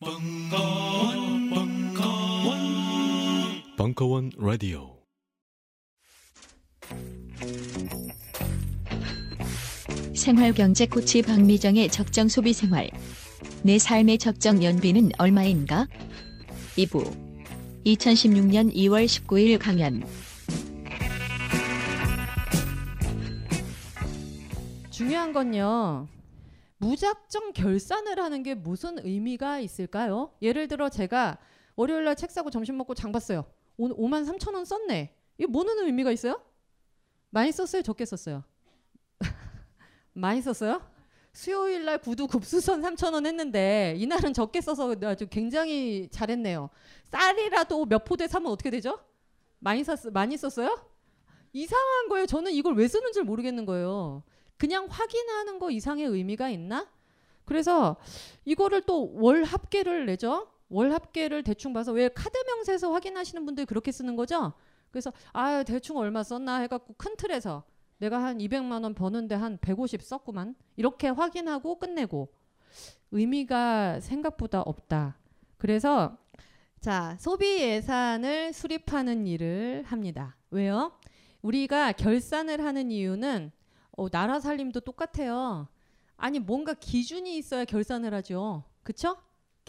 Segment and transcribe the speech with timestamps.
[0.00, 2.58] 벙커원, 벙커원,
[3.76, 4.96] 벙커원 라디오.
[10.14, 12.88] 생활경제 코치 박미정의 적정 소비 생활.
[13.64, 15.88] 내 삶의 적정 연비는 얼마인가?
[16.76, 17.02] 2부.
[17.84, 20.04] 2016년 2월 19일 강연.
[24.92, 26.06] 중요한 건요.
[26.78, 30.32] 무작정 결산을 하는 게 무슨 의미가 있을까요?
[30.42, 31.38] 예를 들어 제가
[31.76, 33.44] 월요일 날 책 사고 점심 먹고 장 봤어요.
[33.76, 35.14] 오늘 5만 3천 원 썼네.
[35.38, 36.40] 이게 뭐는 의미가 있어요?
[37.30, 37.82] 많이 썼어요?
[37.82, 38.42] 적게 썼어요?
[40.14, 40.80] 많이 썼어요?
[41.32, 46.70] 수요일 날 구두 급수선 3천 원 했는데 이날은 적게 써서 아주 굉장히 잘했네요.
[47.04, 48.98] 쌀이라도 몇 포대 사면 어떻게 되죠?
[49.60, 50.88] 많이 샀 많이 썼어요?
[51.52, 52.26] 이상한 거예요.
[52.26, 54.22] 저는 이걸 왜 쓰는지 모르겠는 거예요.
[54.58, 56.86] 그냥 확인하는 거 이상의 의미가 있나?
[57.44, 57.96] 그래서
[58.44, 60.48] 이거를 또 월 합계를 내죠.
[60.68, 64.52] 월 합계를 대충 봐서 왜 카드 명세서 확인하시는 분들이 그렇게 쓰는 거죠?
[64.90, 67.64] 그래서 아 대충 얼마 썼나 해갖고 큰 틀에서
[67.98, 72.28] 내가 한 200만 원 버는데 한 150 썼구만 이렇게 확인하고 끝내고
[73.10, 75.16] 의미가 생각보다 없다.
[75.56, 76.16] 그래서
[76.80, 80.36] 자 소비 예산을 수립하는 일을 합니다.
[80.50, 80.92] 왜요?
[81.42, 83.52] 우리가 결산을 하는 이유는
[83.98, 85.66] 어, 나라 살림도 똑같아요.
[86.16, 88.62] 아니 뭔가 기준이 있어야 결산을 하죠.
[88.84, 89.16] 그쵸?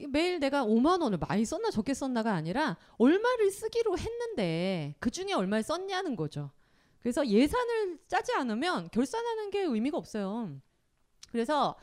[0.10, 5.64] 매일 내가 5만 원을 많이 썼나 적게 썼나가 아니라 얼마를 쓰기로 했는데 그 중에 얼마를
[5.64, 6.52] 썼냐는 거죠.
[7.00, 10.62] 그래서 예산을 짜지 않으면 결산하는 게 의미가 없어요.
[11.32, 11.76] 그래서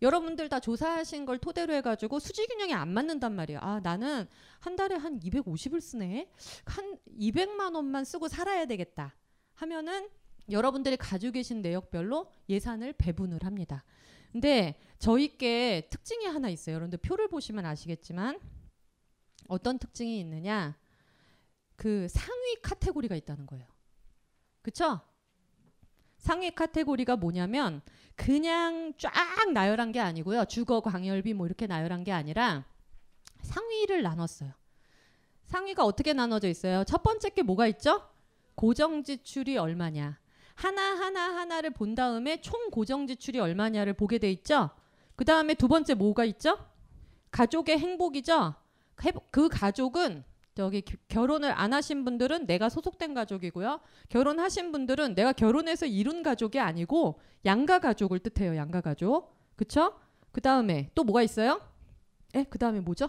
[0.00, 3.58] 여러분들 다 조사하신 걸 토대로 해가지고 수지 균형이 안 맞는단 말이에요.
[3.60, 4.28] 아 나는
[4.60, 6.30] 한 달에 한 250을 쓰네.
[6.64, 9.16] 한 200만 원만 쓰고 살아야 되겠다.
[9.54, 10.08] 하면은
[10.50, 13.84] 여러분들이 가지고 계신 내역별로 예산을 배분을 합니다.
[14.32, 16.74] 근데 저희께 특징이 하나 있어요.
[16.74, 18.38] 여러분들 표를 보시면 아시겠지만
[19.48, 20.76] 어떤 특징이 있느냐?
[21.76, 23.66] 그 상위 카테고리가 있다는 거예요.
[24.62, 25.00] 그쵸?
[26.18, 27.80] 상위 카테고리가 뭐냐면
[28.16, 29.12] 그냥 쫙
[29.52, 30.44] 나열한 게 아니고요.
[30.46, 32.66] 주거, 광열비 뭐 이렇게 나열한 게 아니라
[33.42, 34.52] 상위를 나눴어요.
[35.44, 36.84] 상위가 어떻게 나눠져 있어요?
[36.84, 38.02] 첫 번째 게 뭐가 있죠?
[38.54, 40.18] 고정 지출이 얼마냐.
[40.58, 44.70] 하나 하나 하나를 본 다음에 총 고정 지출이 얼마냐를 보게 돼 있죠.
[45.14, 46.58] 그 다음에 두 번째 뭐가 있죠?
[47.30, 48.54] 가족의 행복이죠.
[49.30, 50.24] 그 가족은
[50.56, 53.78] 저기 결혼을 안 하신 분들은 내가 소속된 가족이고요.
[54.08, 58.56] 결혼하신 분들은 내가 결혼해서 이룬 가족이 아니고 양가 가족을 뜻해요.
[58.56, 59.36] 양가 가족.
[59.54, 59.96] 그쵸?
[60.32, 61.60] 그 다음에 또 뭐가 있어요?
[62.34, 62.42] 에?
[62.50, 63.08] 그 다음에 뭐죠?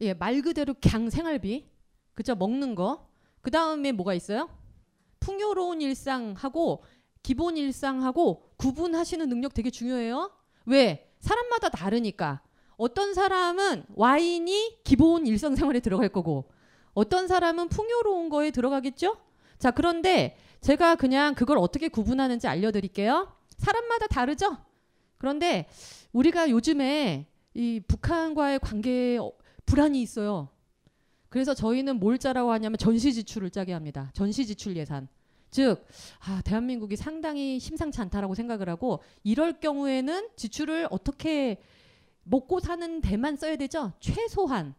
[0.00, 1.70] 예, 말 그대로 갱 생활비.
[2.14, 2.34] 그죠?
[2.34, 3.08] 먹는 거.
[3.40, 4.48] 그 다음에 뭐가 있어요?
[5.24, 6.84] 풍요로운 일상하고
[7.22, 10.30] 기본 일상하고 구분하시는 능력 되게 중요해요.
[10.66, 11.10] 왜?
[11.20, 12.42] 사람마다 다르니까.
[12.76, 16.50] 어떤 사람은 와인이 기본 일상생활에 들어갈 거고
[16.92, 19.16] 어떤 사람은 풍요로운 거에 들어가겠죠?
[19.58, 23.32] 자, 그런데 제가 그냥 그걸 어떻게 구분하는지 알려드릴게요.
[23.56, 24.58] 사람마다 다르죠?
[25.16, 25.68] 그런데
[26.12, 29.18] 우리가 요즘에 이 북한과의 관계에
[29.64, 30.50] 불안이 있어요.
[31.34, 34.08] 그래서 저희는 뭘 짜라고 하냐면 전시 지출을 짜게 합니다.
[34.14, 35.08] 전시 지출 예산.
[35.50, 35.84] 즉,
[36.20, 41.60] 아, 대한민국이 상당히 심상치 않다라고 생각을 하고 이럴 경우에는 지출을 어떻게
[42.22, 43.94] 먹고 사는 데만 써야 되죠?
[43.98, 44.76] 최소한.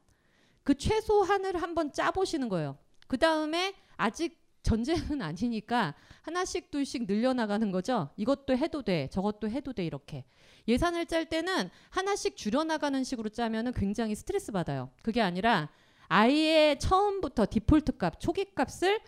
[0.63, 2.77] 그 최소한을 한번 짜보시는 거예요.
[3.07, 8.11] 그 다음에 아직 전쟁은 아니니까 하나씩 둘씩 늘려나가는 거죠.
[8.15, 10.23] 이것도 해도 돼, 저것도 해도 돼 이렇게
[10.69, 14.89] 예산을 짤 때는 하나씩 줄여나가는 식으로 짜면은 굉장히 스트레스 받아요.
[15.03, 15.69] 그게 아니라
[16.07, 18.99] 아예 처음부터 디폴트 값, 초기 값을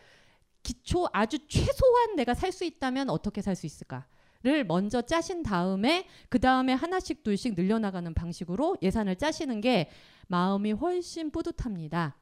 [0.64, 4.06] 기초 아주 최소한 내가 살 수 있다면 어떻게 살 수 있을까?
[4.44, 9.90] 를 먼저 짜신 다음에 그 다음에 하나씩 둘씩 늘려나가는 방식으로 예산을 짜시는 게
[10.28, 12.16] 마음이 훨씬 뿌듯합니다.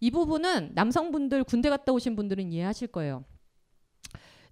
[0.00, 3.24] 이 부분은 남성분들 군대 갔다 오신 분들은 이해하실 거예요.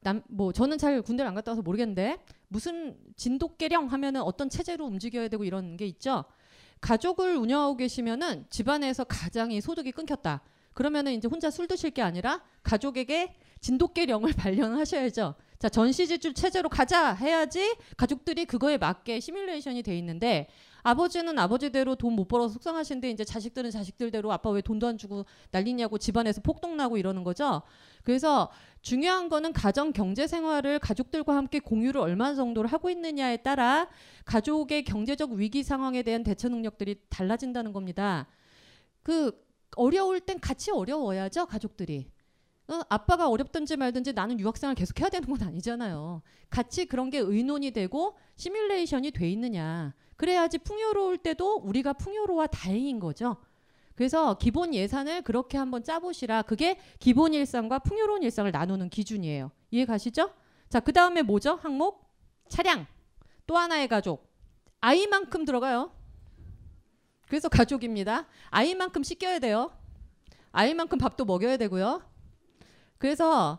[0.00, 2.18] 남, 뭐 저는 잘 군대를 안 갔다 와서 모르겠는데
[2.48, 6.24] 무슨 진돗개령 하면은 어떤 체제로 움직여야 되고 이런 게 있죠.
[6.80, 10.42] 가족을 운영하고 계시면은 집안에서 가장 이 소득이 끊겼다.
[10.74, 15.34] 그러면은 이제 혼자 술 드실 게 아니라 가족에게 진돗개령을 발령하셔야죠.
[15.58, 20.46] 자, 전시지출 체제로 가자 해야지 가족들이 그거에 맞게 시뮬레이션이 돼 있는데
[20.84, 25.98] 아버지는 아버지대로 돈 못 벌어서 속상하신데 이제 자식들은 자식들대로 아빠 왜 돈도 안 주고 난리냐고
[25.98, 27.62] 집안에서 폭동나고 이러는 거죠.
[28.04, 28.50] 그래서
[28.82, 33.88] 중요한 거는 가정 경제 생활을 가족들과 함께 공유를 얼마 정도를 하고 있느냐에 따라
[34.24, 38.26] 가족의 경제적 위기 상황에 대한 대처 능력들이 달라진다는 겁니다.
[39.02, 39.32] 그
[39.76, 42.10] 어려울 땐 같이 어려워야죠, 가족들이.
[42.68, 46.22] 어, 아빠가 어렵든지 말든지 나는 유학생활 계속 해야 되는 건 아니잖아요.
[46.50, 49.94] 같이 그런 게 의논이 되고 시뮬레이션이 돼 있느냐.
[50.16, 53.36] 그래야지 풍요로울 때도 우리가 풍요로워 다행인 거죠.
[53.98, 56.42] 그래서 기본 예산을 그렇게 한번 짜보시라.
[56.42, 59.50] 그게 기본 일상과 풍요로운 일상을 나누는 기준이에요.
[59.72, 60.30] 이해 가시죠?
[60.68, 61.56] 자, 그 다음에 뭐죠?
[61.56, 62.08] 항목?
[62.48, 62.86] 차량.
[63.44, 64.32] 또 하나의 가족.
[64.80, 65.90] 아이만큼 들어가요.
[67.26, 68.28] 그래서 가족입니다.
[68.50, 69.72] 아이만큼 씻겨야 돼요.
[70.52, 72.00] 아이만큼 밥도 먹여야 되고요.
[72.98, 73.58] 그래서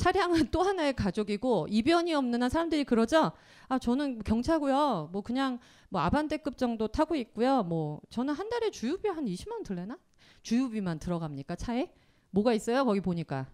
[0.00, 3.32] 차량은 또 하나의 가족이고 이변이 없는 한 사람들이 그러죠.
[3.68, 5.10] 아 저는 경차고요.
[5.12, 5.58] 뭐 그냥
[5.90, 7.62] 뭐 아반떼급 정도 타고 있고요.
[7.64, 9.98] 뭐 저는 한 달에 주유비 한 20만 원 들래나?
[10.42, 11.92] 주유비만 들어갑니까 차에?
[12.30, 12.86] 뭐가 있어요?
[12.86, 13.46] 거기 보니까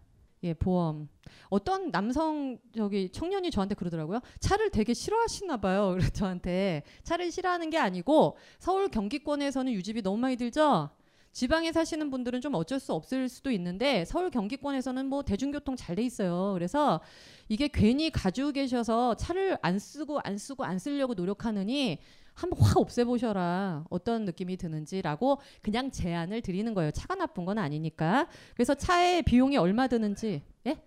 [0.45, 1.09] 예 보험.
[1.49, 4.21] 어떤 남성 저기 청년이 저한테 그러더라고요.
[4.39, 5.91] 차를 되게 싫어하시나 봐요.
[5.99, 10.91] 그래서 저한테 차를 싫어하는 게 아니고 서울 경기권에서는 유지비 너무 많이 들죠.
[11.37, 16.03] 지방에 사시는 분들은 좀 어쩔 수 없을 수도 있는데 서울 경기권에서는 뭐 대중교통 잘 돼
[16.03, 16.55] 있어요.
[16.55, 17.03] 그래서
[17.51, 21.99] 이게 괜히 가지고 계셔서 차를 안 쓰고 안 쓰고 안 쓰려고 노력하느니
[22.33, 23.85] 한번 확 없애보셔라.
[23.91, 26.91] 어떤 느낌이 드는지라고 그냥 제안을 드리는 거예요.
[26.91, 28.29] 차가 나쁜 건 아니니까.
[28.55, 30.43] 그래서 차의 비용이 얼마 드는지.
[30.67, 30.83] 예?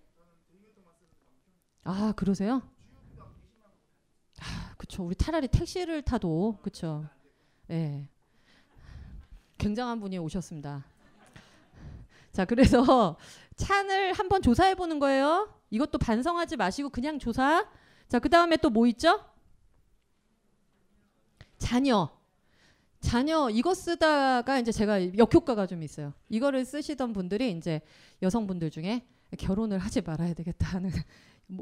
[1.83, 2.63] 아 그러세요?
[4.41, 5.03] 아 그쵸.
[5.05, 7.05] 우리 차라리 택시를 타도 그쵸.
[7.69, 8.09] 예.
[9.59, 10.83] 굉장한 분이 오셨습니다.
[12.31, 13.17] 자, 그래서
[13.57, 15.53] 찬을 한번 조사해 보는 거예요.
[15.69, 17.67] 이것도 반성하지 마시고 그냥 조사.
[18.07, 19.23] 자, 그 다음에 또 뭐 있죠?
[21.59, 22.09] 자녀.
[23.01, 26.13] 자녀 이거 쓰다가 이제 제가 역효과가 좀 있어요.
[26.29, 27.81] 이거를 쓰시던 분들이 이제
[28.21, 29.05] 여성분들 중에
[29.37, 30.99] 결혼을 하지 말아야 되겠다 하는 뭐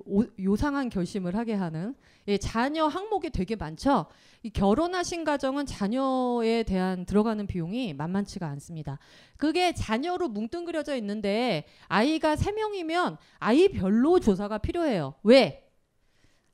[0.06, 1.96] 오- 요상한 결심을 하게 하는
[2.28, 4.08] 예, 자녀 항목이 되게 많죠.
[4.44, 9.00] 이 결혼하신 가정은 자녀에 대한 들어가는 비용이 만만치가 않습니다.
[9.38, 15.16] 그게 자녀로 뭉뚱그려져 있는데 아이가 세명이면 아이별로 조사가 필요해요.
[15.24, 15.64] 왜?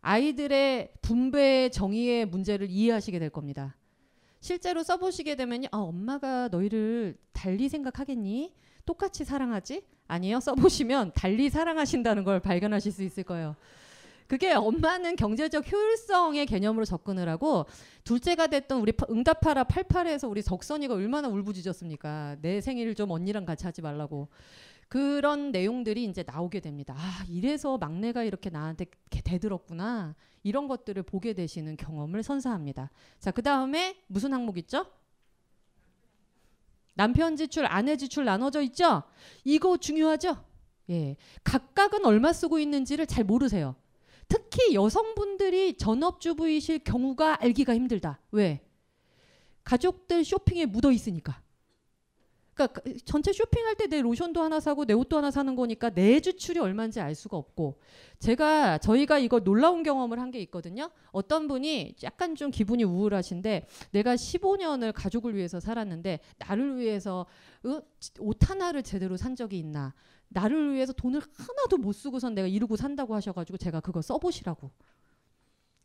[0.02, 3.76] 아이들의 분배 정의의 문제를 이해하시게 될 겁니다.
[4.42, 8.54] 실제로 써보시게 되면 아, 엄마가 너희를 달리 생각하겠니?
[8.86, 9.82] 똑같이 사랑하지?
[10.14, 10.40] 아니요.
[10.40, 13.56] 써보시면 달리 사랑하신다는 걸 발견하실 수 있을 거예요.
[14.28, 17.66] 그게 엄마는 경제적 효율성의 개념으로 접근을 하고
[18.04, 22.38] 둘째가 됐던 우리 파- 응답하라 88에서 우리 덕선이가 얼마나 울부짖었습니까?
[22.42, 24.30] 내 생일을 좀 언니랑 같이 하지 말라고.
[24.88, 26.94] 그런 내용들이 이제 나오게 됩니다.
[26.96, 30.14] 아, 이래서 막내가 이렇게 나한테 대들었구나.
[30.44, 32.92] 이런 것들을 보게 되시는 경험을 선사합니다.
[33.20, 34.86] 자, 그 다음에 무슨 항목 있죠?
[36.94, 39.04] 남편 지출, 아내 지출 나눠져 있죠?
[39.44, 40.44] 이거 중요하죠?
[40.90, 41.16] 예.
[41.44, 43.76] 각각은 얼마 쓰고 있는지를 잘 모르세요.
[44.28, 48.20] 특히 여성분들이 전업주부이실 경우가 알기가 힘들다.
[48.32, 48.66] 왜?
[49.64, 51.43] 가족들 쇼핑에 묻어 있으니까.
[52.54, 56.20] 그러니까 그 전체 쇼핑할 때 내 로션도 하나 사고 내 옷도 하나 사는 거니까 내
[56.20, 57.80] 지출이 얼마인지 알 수가 없고
[58.20, 60.90] 제가 저희가 이거 놀라운 경험을 한 게 있거든요.
[61.12, 67.26] 어떤 분이 약간 좀 기분이 우울하신데 내가 15년을 가족을 위해서 살았는데 나를 위해서
[67.64, 67.82] 어?
[68.20, 69.94] 옷 하나를 제대로 산 적이 있나?
[70.30, 74.72] 나를 위해서 돈을 하나도 못 쓰고선 내가 이러고 산다고 하셔가지고 제가 그거 써보시라고.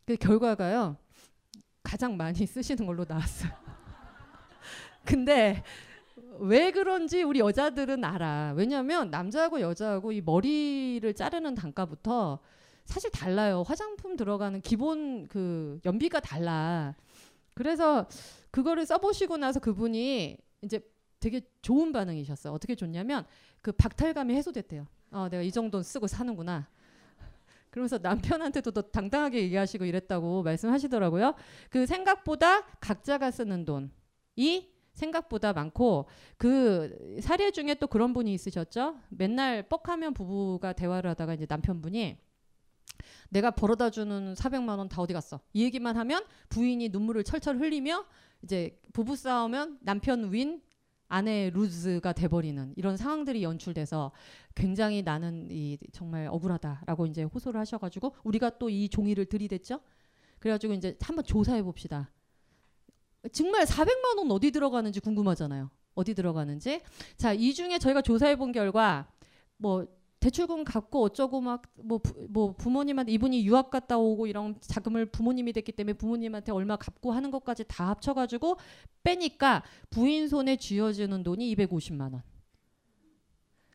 [0.07, 0.97] 그 결과가요
[1.83, 3.51] 가장 많이 쓰시는 걸로 나왔어요.
[5.05, 5.63] 근데
[6.41, 8.55] 왜 그런지 우리 여자들은 알아.
[8.57, 12.39] 왜냐하면 남자하고 여자하고 이 머리를 자르는 단가부터
[12.85, 13.63] 사실 달라요.
[13.67, 16.95] 화장품 들어가는 기본 그 연비가 달라.
[17.55, 18.07] 그래서
[18.51, 20.81] 그거를 써보시고 나서 그분이 이제
[21.21, 22.53] 되게 좋은 반응이셨어요.
[22.53, 23.25] 어떻게 좋냐면
[23.61, 24.87] 그 박탈감이 해소됐대요.
[25.11, 26.69] 어, 내가 이 정도는 쓰고 사는구나.
[27.71, 31.35] 그러면서 남편한테도 더 당당하게 얘기하시고 이랬다고 말씀하시더라고요.
[31.71, 38.97] 그 생각보다 각자가 쓰는 돈이 생각보다 많고 그 사례 중에 또 그런 분이 있으셨죠.
[39.09, 42.17] 맨날 뻑하면 부부가 대화를 하다가 이제 남편분이
[43.31, 45.41] 내가 벌어다 주는 400만 원 다 어디 갔어?
[45.53, 48.05] 이 얘기만 하면 부인이 눈물을 철철 흘리며
[48.43, 50.63] 이제 부부 싸우면 남편 윈
[51.11, 54.13] 아내 루즈가 돼버리는 이런 상황들이 연출돼서
[54.55, 59.81] 굉장히 나는 이 정말 억울하다라고 이제 호소를 하셔가지고 우리가 또 이 종이를 들이댔죠.
[60.39, 62.11] 그래가지고 이제 한번 조사해 봅시다.
[63.33, 65.71] 정말 400만 원 어디 들어가는지 궁금하잖아요.
[65.95, 66.81] 어디 들어가는지.
[67.17, 69.09] 자, 이 중에 저희가 조사해 본 결과
[69.57, 69.87] 뭐
[70.21, 75.95] 대출금 갚고 어쩌고 막뭐 뭐 부모님한테 이분이 유학 갔다 오고 이런 자금을 부모님이 됐기 때문에
[75.95, 78.57] 부모님한테 얼마 갚고 하는 것까지 다 합쳐가지고
[79.05, 82.23] 빼니까 부인 손에 쥐어주는 돈이 250만 원.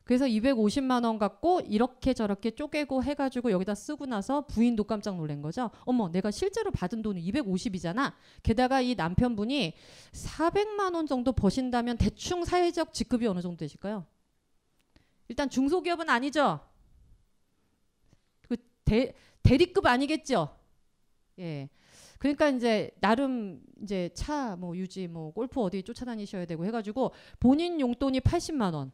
[0.04, 5.72] 그래서 250만 원 갖고 이렇게 저렇게 쪼개고 해가지고 여기다 쓰고 나서 부인도 깜짝 놀란 거죠.
[5.86, 8.14] 어머, 내가 실제로 받은 돈은 250이잖아.
[8.44, 9.74] 게다가 이 남편분이
[10.12, 14.06] 400만 원 정도 버신다면 대충 사회적 직급이 어느 정도 되실까요?
[15.30, 16.60] 일단 중소기업은 아니죠.
[18.48, 20.56] 그 대, 대리급 아니겠죠.
[21.40, 21.70] 예.
[22.20, 28.20] 그러니까 이제 나름 이제 차 뭐 유지 뭐 골프 어디 쫓아다니셔야 되고 해가지고 본인 용돈이
[28.22, 28.92] 80만 원.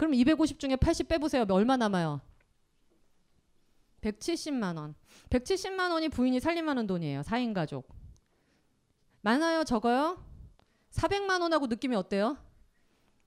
[0.00, 1.44] 그럼 250 중에 80 빼보세요.
[1.50, 2.22] 얼마 남아요?
[4.00, 4.94] 170만 원.
[5.28, 7.20] 170만 원이 부인이 살림하는 돈이에요.
[7.20, 7.86] 4인 가족.
[9.20, 10.24] 많아요, 적어요?
[10.92, 12.38] 400만 원하고 느낌이 어때요?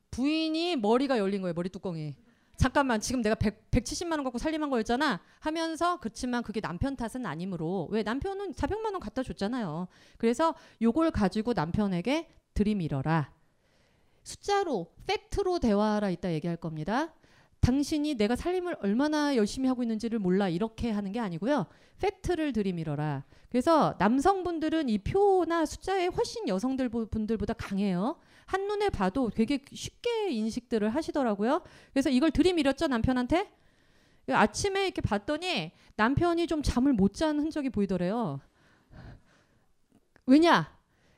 [0.10, 2.16] 부인이 머리가 열린 거예요, 머리 뚜껑이.
[2.58, 5.22] 잠깐만, 지금 내가 100, 170만 원 갖고 살림한 거였잖아.
[5.42, 9.90] 하면서 그렇지만 그게 남편 탓은 아니므로 왜 남편은 400만 원 갖다 줬잖아요.
[10.18, 13.32] 그래서 요걸 가지고 남편에게 들이밀어라.
[14.24, 17.14] 숫자로 팩트로 대화하라 이따 얘기할 겁니다.
[17.60, 21.66] 당신이 내가 살림을 얼마나 열심히 하고 있는지를 몰라 이렇게 하는 게 아니고요.
[22.00, 23.24] 팩트를 들이밀어라.
[23.50, 28.18] 그래서 남성분들은 이 표나 숫자에 훨씬 여성들 보- 분들보다 강해요.
[28.48, 31.62] 한눈에 봐도 되게 쉽게 인식들을 하시더라고요.
[31.94, 33.50] 그래서 이걸 들이밀었죠 남편한테.
[34.30, 38.40] 아침에 이렇게 봤더니 남편이 좀 잠을 못 잔 흔적이 보이더래요.
[40.26, 40.72] 왜냐?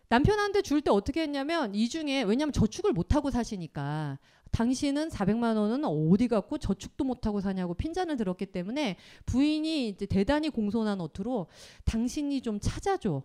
[0.09, 4.19] 남편한테 줄 때 어떻게 했냐면 이 중에 왜냐면 저축을 못 하고 사시니까
[4.51, 10.49] 당신은 400만 원은 어디 갖고 저축도 못 하고 사냐고 핀잔을 들었기 때문에 부인이 이제 대단히
[10.49, 11.47] 공손한 어투로
[11.85, 13.23] 당신이 좀 찾아줘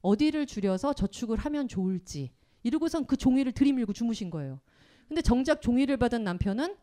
[0.00, 4.60] 어디를 줄여서 저축을 하면 좋을지 이러고선 그 종이를 들이밀고 주무신 거예요.
[5.06, 6.76] 근데 정작 종이를 받은 남편은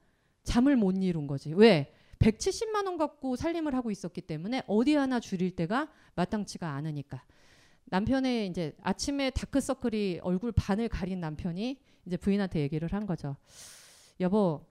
[0.43, 1.53] 잠을 못 이룬 거지.
[1.53, 1.93] 왜?
[2.19, 7.24] 170만 원 갖고 살림을 하고 있었기 때문에 어디 하나 줄일 때가 마땅치가 않으니까.
[7.91, 13.36] 남편의 이제 아침에 다크서클이 얼굴 반을 가린 남편이 이제 부인한테 얘기를 한 거죠.
[14.21, 14.65] 여보,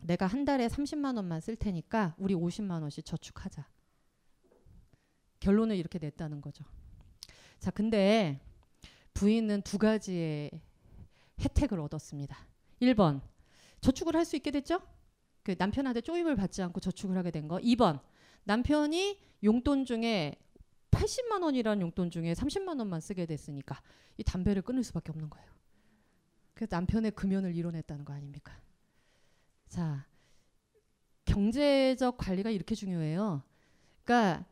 [0.00, 3.66] 내가 한 달에 30만 원만 쓸 테니까 우리 50만 원씩 저축하자.
[5.40, 6.64] 결론을 이렇게 냈다는 거죠.
[7.58, 8.38] 자, 근데
[9.14, 10.50] 부인은 두 가지의
[11.40, 12.36] 혜택을 얻었습니다.
[12.82, 13.22] 1번,
[13.80, 14.82] 저축을 할 수 있게 됐죠?
[15.42, 17.56] 그 남편한테 쪼임을 받지 않고 저축을 하게 된 거.
[17.56, 18.00] 2번,
[18.44, 20.36] 남편이 용돈 중에
[20.94, 23.80] 80만 원이라는 용돈 중에 30만 원만 쓰게 됐으니까
[24.16, 25.46] 이 담배를 끊을 수밖에 없는 거예요.
[26.54, 28.56] 그래서 남편의 금연을 이뤄냈다는 거 아닙니까?
[29.68, 30.06] 자,
[31.24, 33.42] 경제적 관리가 이렇게 중요해요.
[34.04, 34.44] 그러니까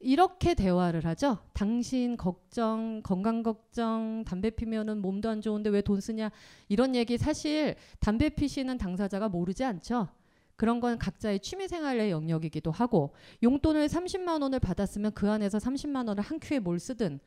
[0.00, 1.38] 이렇게 대화를 하죠.
[1.52, 6.30] 당신 걱정, 건강 걱정, 담배 피면은 몸도 안 좋은데 왜 돈 쓰냐
[6.68, 10.08] 이런 얘기 사실 담배 피시는 당사자가 모르지 않죠.
[10.56, 16.22] 그런 건 각자의 취미 생활의 영역이기도 하고 용돈을 30만 원을 받았으면 그 안에서 30만 원을
[16.22, 17.20] 한 큐에 뭘 쓰든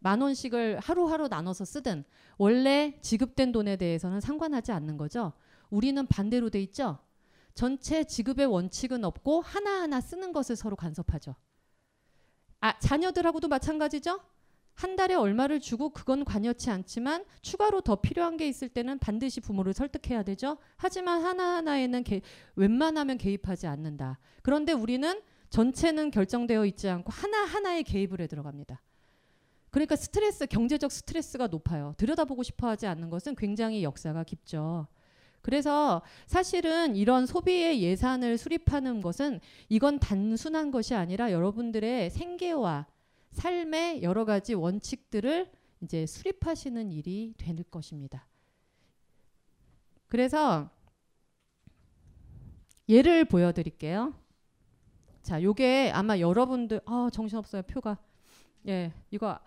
[0.00, 2.04] 만 원씩을 하루하루 나눠서 쓰든
[2.36, 5.32] 원래 지급된 돈에 대해서는 상관하지 않는 거죠.
[5.70, 6.98] 우리는 반대로 돼 있죠.
[7.54, 11.34] 전체 지급의 원칙은 없고 하나하나 쓰는 것을 서로 간섭하죠.
[12.60, 14.20] 아, 자녀들하고도 마찬가지죠.
[14.78, 19.72] 한 달에 얼마를 주고 그건 관여치 않지만 추가로 더 필요한 게 있을 때는 반드시 부모를
[19.72, 20.56] 설득해야 되죠.
[20.76, 22.20] 하지만 하나하나에는 개,
[22.54, 24.20] 웬만하면 개입하지 않는다.
[24.40, 25.20] 그런데 우리는
[25.50, 28.80] 전체는 결정되어 있지 않고 하나하나에 개입을 해 들어갑니다.
[29.70, 31.94] 그러니까 스트레스, 경제적 스트레스가 높아요.
[31.96, 34.86] 들여다보고 싶어 하지 않는 것은 굉장히 역사가 깊죠.
[35.42, 42.86] 그래서 사실은 이런 소비의 예산을 수립하는 것은 이건 단순한 것이 아니라 여러분들의 생계와
[43.38, 45.48] 삶의 여러 가지 원칙들을
[45.82, 48.26] 이제 수립하시는 일이 될 것입니다.
[50.08, 50.68] 그래서
[52.88, 54.12] 예를 보여드릴게요.
[55.22, 57.98] 자, 요게 아마 여러분들 아 정신없어요 표가
[58.66, 59.38] 예 이거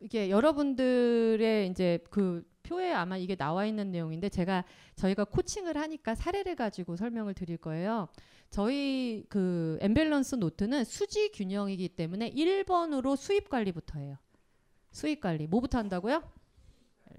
[0.00, 4.64] 이게 여러분들의 이제 그 표에 아마 이게 나와 있는 내용인데 제가
[4.96, 8.08] 저희가 코칭을 하니까 사례를 가지고 설명을 드릴 거예요.
[8.50, 14.16] 저희 그 엠밸런스 노트는 수지 균형이기 때문에 1번으로 수입 관리부터 해요.
[14.90, 16.22] 수입 관리 뭐부터 한다고요?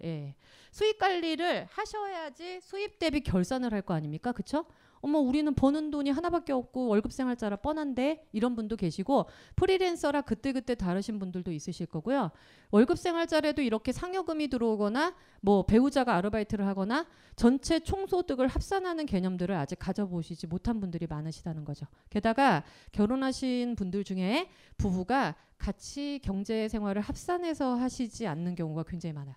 [0.03, 0.35] 예.
[0.71, 4.31] 수입 관리를 하셔야지 수입 대비 결산을 할 거 아닙니까?
[4.31, 4.65] 그쵸?
[5.07, 11.17] 어머 우리는 버는 돈이 하나밖에 없고 월급 생활자라 뻔한데 이런 분도 계시고 프리랜서라 그때그때 다르신
[11.17, 12.31] 분들도 있으실 거고요.
[12.71, 20.47] 월급 생활자라도 이렇게 상여금이 들어오거나 뭐 배우자가 아르바이트를 하거나 전체 총소득을 합산하는 개념들을 아직 가져보시지
[20.47, 21.85] 못한 분들이 많으시다는 거죠.
[22.09, 29.35] 게다가 결혼하신 분들 중에 부부가 같이 경제 생활을 합산해서 하시지 않는 경우가 굉장히 많아요.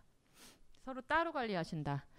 [0.84, 2.09] 서로 따로 관리하신다.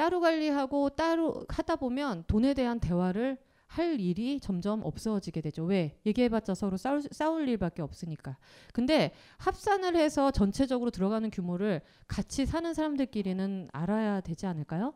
[0.00, 5.64] 따로 관리하고 따로 하다 보면 돈에 대한 대화를 할 일이 점점 없어지게 되죠.
[5.64, 6.00] 왜?
[6.06, 8.38] 얘기해봤자 서로 싸울, 싸울 일밖에 없으니까.
[8.72, 14.94] 근데 합산을 해서 전체적으로 들어가는 규모를 같이 사는 사람들끼리는 알아야 되지 않을까요?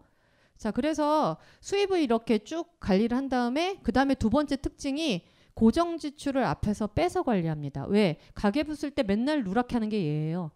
[0.57, 6.43] 자, 그래서 수입을 이렇게 쭉 관리를 한 다음에 그 다음에 두 번째 특징이 고정 지출을
[6.45, 7.85] 앞에서 빼서 관리합니다.
[7.89, 8.17] 왜?
[8.33, 10.51] 가계부 쓸 때 맨날 누락해 하는 게 얘예요.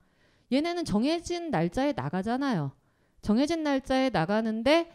[0.50, 2.77] 얘네는 정해진 날짜에 나가잖아요.
[3.22, 4.90] 정해진 날짜에 나가는데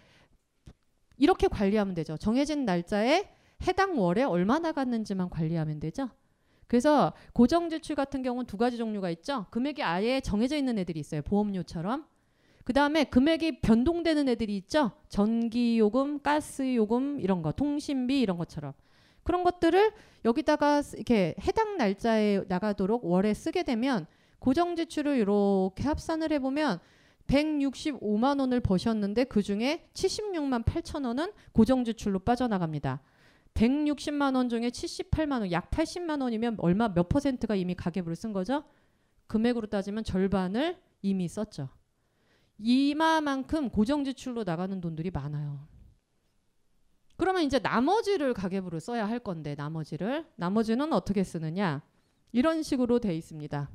[1.17, 2.17] 이렇게 관리하면 되죠.
[2.17, 3.29] 정해진 날짜에
[3.67, 6.09] 해당 월에 얼마 나갔는지만 관리하면 되죠.
[6.67, 9.45] 그래서 고정 지출 같은 경우는 두 가지 종류가 있죠.
[9.51, 11.21] 금액이 아예 정해져 있는 애들이 있어요.
[11.21, 12.05] 보험료처럼.
[12.63, 14.91] 그 다음에 금액이 변동되는 애들이 있죠.
[15.09, 18.73] 전기 요금, 가스 요금 이런 거, 통신비 이런 것처럼.
[19.23, 19.91] 그런 것들을
[20.25, 24.07] 여기다가 쓰- 이렇게 해당 날짜에 나가도록 월에 쓰게 되면
[24.39, 26.79] 고정 지출을 이렇게 합산을 해 보면
[27.27, 33.01] 165만 원을 버셨는데 그 중에 76만 8천 원은 고정 지출로 빠져나갑니다.
[33.53, 38.63] 160만 원 중에 78만 원, 약 80만 원이면 얼마 몇 퍼센트가 이미 가계부를 쓴 거죠?
[39.27, 41.69] 금액으로 따지면 절반을 이미 썼죠.
[42.57, 45.67] 이마만큼 고정 지출로 나가는 돈들이 많아요.
[47.15, 51.83] 그러면 이제 나머지를 가계부로 써야 할 건데 나머지를 나머지는 어떻게 쓰느냐?
[52.31, 53.69] 이런 식으로 돼 있습니다.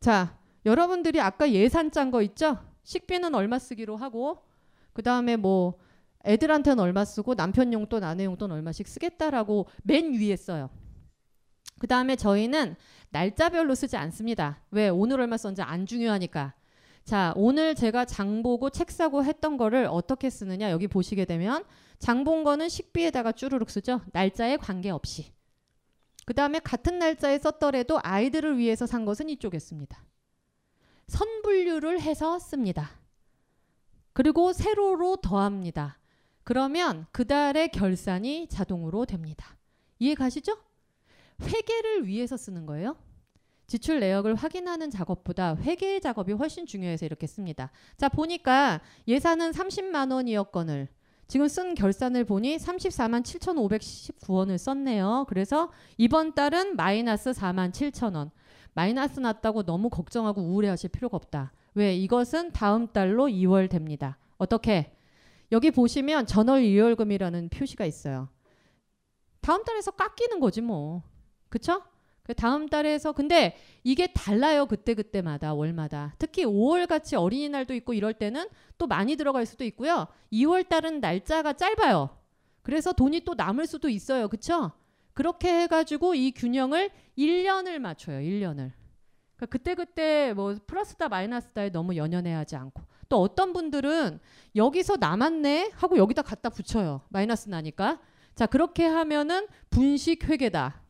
[0.00, 2.58] 자, 여러분들이 아까 예산 짠 거 있죠?
[2.84, 4.44] 식비는 얼마 쓰기로 하고
[4.92, 5.78] 그 다음에 뭐
[6.24, 10.70] 애들한테는 얼마 쓰고 남편 용돈 아내 용돈 얼마씩 쓰겠다라고 맨 위에 써요.
[11.78, 12.76] 그 다음에 저희는
[13.10, 14.62] 날짜별로 쓰지 않습니다.
[14.70, 16.54] 왜 오늘 얼마 썼는지 안 중요하니까.
[17.04, 21.64] 자 오늘 제가 장 보고 책 사고 했던 거를 어떻게 쓰느냐 여기 보시게 되면
[21.98, 24.00] 장 본 거는 식비에다가 쭈루룩 쓰죠.
[24.12, 25.32] 날짜에 관계없이.
[26.24, 30.04] 그 다음에 같은 날짜에 썼더라도 아이들을 위해서 산 것은 이쪽에 씁니다.
[31.12, 32.90] 선분류를 해서 씁니다.
[34.14, 35.98] 그리고 세로로 더합니다.
[36.42, 39.56] 그러면 그 달의 결산이 자동으로 됩니다.
[39.98, 40.56] 이해 가시죠?
[41.42, 42.96] 회계를 위해서 쓰는 거예요.
[43.66, 47.70] 지출 내역을 확인하는 작업보다 회계 작업이 훨씬 중요해서 이렇게 씁니다.
[47.96, 50.88] 자, 보니까 예산은 30만 원이었건을
[51.28, 55.26] 지금 쓴 결산을 보니 34만 7,519원을 썼네요.
[55.28, 58.30] 그래서 이번 달은 마이너스 4만 7천 원.
[58.74, 61.52] 마이너스 났다고 너무 걱정하고 우울해하실 필요가 없다.
[61.74, 61.94] 왜?
[61.96, 64.18] 이것은 다음 달로 2월 됩니다.
[64.38, 64.96] 어떻게?
[65.52, 68.28] 여기 보시면 전월 이월금이라는 표시가 있어요.
[69.40, 71.02] 다음 달에서 깎이는 거지 뭐.
[71.48, 71.82] 그쵸?
[72.22, 78.14] 그 다음 달에서 근데 이게 달라요 그때 그때마다 월마다 특히 5월 같이 어린이날도 있고 이럴
[78.14, 78.48] 때는
[78.78, 82.16] 또 많이 들어갈 수도 있고요 2월 달은 날짜가 짧아요
[82.62, 84.70] 그래서 돈이 또 남을 수도 있어요 그쵸
[85.14, 88.72] 그렇게 해가지고 이 균형을 1년을 맞춰요 1년을.
[89.36, 92.82] 그러니까 그때 그때 뭐 플러스다 마이너스다에 너무 연연해 하지 않고.
[93.08, 94.20] 또 어떤 분들은
[94.56, 98.00] 여기서 남았네 하고 여기다 갖다 붙여요 마이너스 나니까.
[98.34, 100.80] 자 그렇게 하면은 분식 회계다.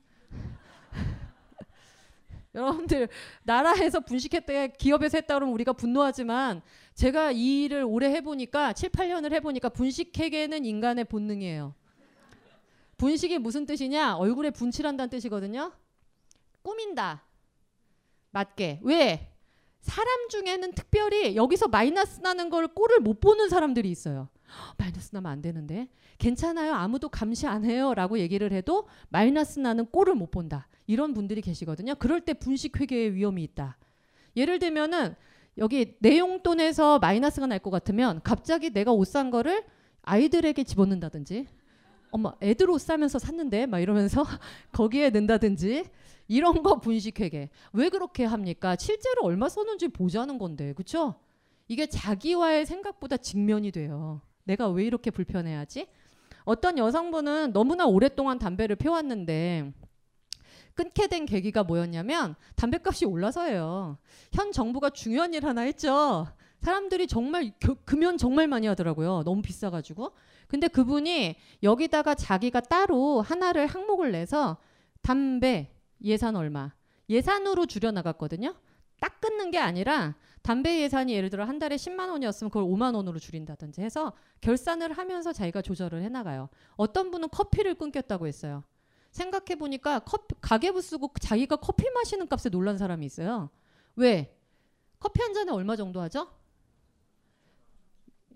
[2.54, 3.08] 여러분들
[3.42, 6.62] 나라에서 분식했다 기업에서 했다 그러면 우리가 분노하지만
[6.94, 11.74] 제가 이 일을 오래 해보니까 7, 8년을 해보니까 분식회계는 인간의 본능이에요.
[13.02, 14.16] 분식이 무슨 뜻이냐?
[14.16, 15.72] 얼굴에 분칠한다는 뜻이거든요.
[16.62, 17.24] 꾸민다.
[18.30, 18.78] 맞게.
[18.84, 19.28] 왜?
[19.80, 24.28] 사람 중에는 특별히 여기서 마이너스 나는 걸 꼴을 못 보는 사람들이 있어요.
[24.78, 25.88] 마이너스 나면 안 되는데
[26.18, 31.40] 괜찮아요 아무도 감시 안 해요 라고 얘기를 해도 마이너스 나는 꼴을 못 본다 이런 분들이
[31.40, 33.78] 계시거든요 그럴 때 분식 회계의 위험이 있다
[34.36, 35.16] 예를 들면은
[35.58, 39.64] 여기 내용돈에서 마이너스가 날 것 같으면 갑자기 내가 옷 산 거를
[40.02, 41.46] 아이들에게 집어넣는다든지
[42.12, 44.24] 엄마 애들 옷 사면서 샀는데 막 이러면서
[44.70, 45.84] 거기에 넣는다든지
[46.28, 51.16] 이런 거 분식 회계 왜 그렇게 합니까 실제로 얼마 썼는지 보자는 건데 그쵸
[51.68, 55.88] 이게 자기와의 생각보다 직면이 돼요 내가 왜 이렇게 불편해하지?
[56.44, 59.72] 어떤 여성분은 너무나 오랫동안 담배를 피웠는데
[60.74, 63.98] 끊게 된 계기가 뭐였냐면 담배값이 올라서예요.
[64.32, 66.26] 현 정부가 중요한 일 하나 했죠.
[66.60, 69.22] 사람들이 정말 겨, 금연 정말 많이 하더라고요.
[69.24, 70.12] 너무 비싸가지고.
[70.52, 74.58] 근데 그분이 여기다가 자기가 따로 하나를 항목을 내서
[75.00, 76.74] 담배 예산 얼마
[77.08, 78.54] 예산으로 줄여 나갔거든요.
[79.00, 83.18] 딱 끊는 게 아니라 담배 예산이 예를 들어 한 달에 10만 원이었으면 그걸 5만 원으로
[83.18, 84.12] 줄인다든지 해서
[84.42, 86.50] 결산을 하면서 자기가 조절을 해 나가요.
[86.76, 88.62] 어떤 분은 커피를 끊었다고 했어요.
[89.10, 90.02] 생각해 보니까
[90.42, 93.48] 가계부 쓰고 자기가 커피 마시는 값에 놀란 사람이 있어요.
[93.96, 94.36] 왜?
[95.00, 96.28] 커피 한 잔에 얼마 정도 하죠?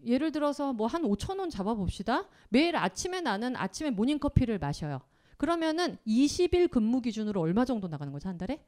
[0.06, 2.28] 예를 들어서 뭐 한 5천 원 잡아봅시다.
[2.48, 5.00] 매일 아침에 나는 아침에 모닝 커피를 마셔요.
[5.36, 8.64] 그러면은 20일 근무 기준으로 얼마 정도 나가는 거죠 한 달에?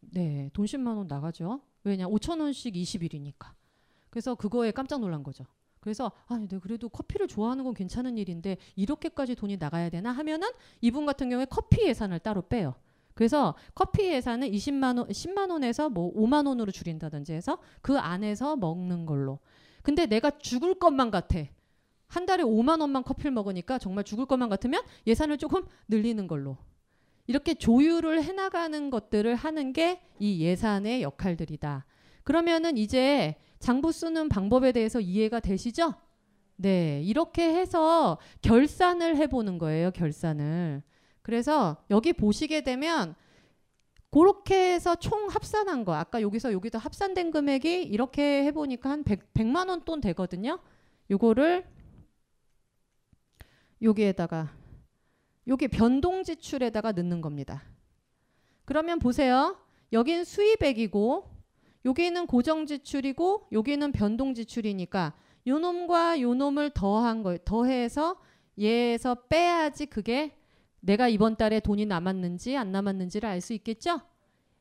[0.00, 1.60] 네, 돈 10만 원 나가죠.
[1.84, 3.52] 왜냐, 5천 원씩 20일이니까.
[4.10, 5.44] 그래서 그거에 깜짝 놀란 거죠.
[5.80, 10.48] 그래서 아니, 네, 그래도 커피를 좋아하는 건 괜찮은 일인데 이렇게까지 돈이 나가야 되나 하면은
[10.80, 12.74] 이분 같은 경우에 커피 예산을 따로 빼요.
[13.14, 19.06] 그래서 커피 예산은 20만 원, 10만 원에서 뭐 5만 원으로 줄인다든지 해서 그 안에서 먹는
[19.06, 19.40] 걸로.
[19.84, 21.38] 근데 내가 죽을 것만 같아.
[22.08, 26.56] 한 달에 5만 원만 커피를 먹으니까 정말 죽을 것만 같으면 예산을 조금 늘리는 걸로.
[27.28, 31.84] 이렇게 조율을 해나가는 것들을 하는 게 이 예산의 역할들이다.
[32.22, 35.94] 그러면은 이제 장부 쓰는 방법에 대해서 이해가 되시죠?
[36.56, 39.90] 네, 이렇게 해서 결산을 해보는 거예요.
[39.90, 40.82] 결산을.
[41.22, 43.14] 그래서 여기 보시게 되면
[44.14, 49.68] 그렇게 해서 총 합산한 거 아까 여기서 여기도 합산된 금액이 이렇게 해보니까 한 100, 100만
[49.68, 50.60] 원 돈 되거든요.
[51.10, 51.66] 요거를
[53.82, 54.54] 여기에다가
[55.48, 57.64] 여기 변동 지출에다가 넣는 겁니다.
[58.64, 59.58] 그러면 보세요.
[59.92, 61.28] 여긴 수입액이고
[61.84, 65.14] 여기는 고정 지출이고 여기는 변동 지출이니까
[65.48, 68.20] 요 놈과 요 놈을 더한 걸 더해서
[68.60, 70.38] 얘에서 빼야지 그게
[70.84, 74.00] 내가 이번 달에 돈이 남았는지 안 남았는지를 알 수 있겠죠?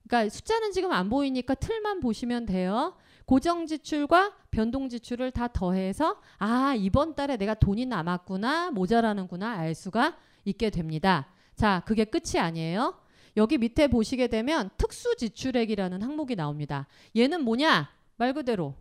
[0.07, 2.95] 그러니까 숫자는 지금 안 보이니까 틀만 보시면 돼요.
[3.25, 10.17] 고정 지출과 변동 지출을 다 더해서 아, 이번 달에 내가 돈이 남았구나, 모자라는구나 알 수가
[10.45, 11.27] 있게 됩니다.
[11.55, 12.99] 자, 그게 끝이 아니에요.
[13.37, 16.87] 여기 밑에 보시게 되면 특수 지출액이라는 항목이 나옵니다.
[17.15, 17.89] 얘는 뭐냐?
[18.17, 18.75] 말 그대로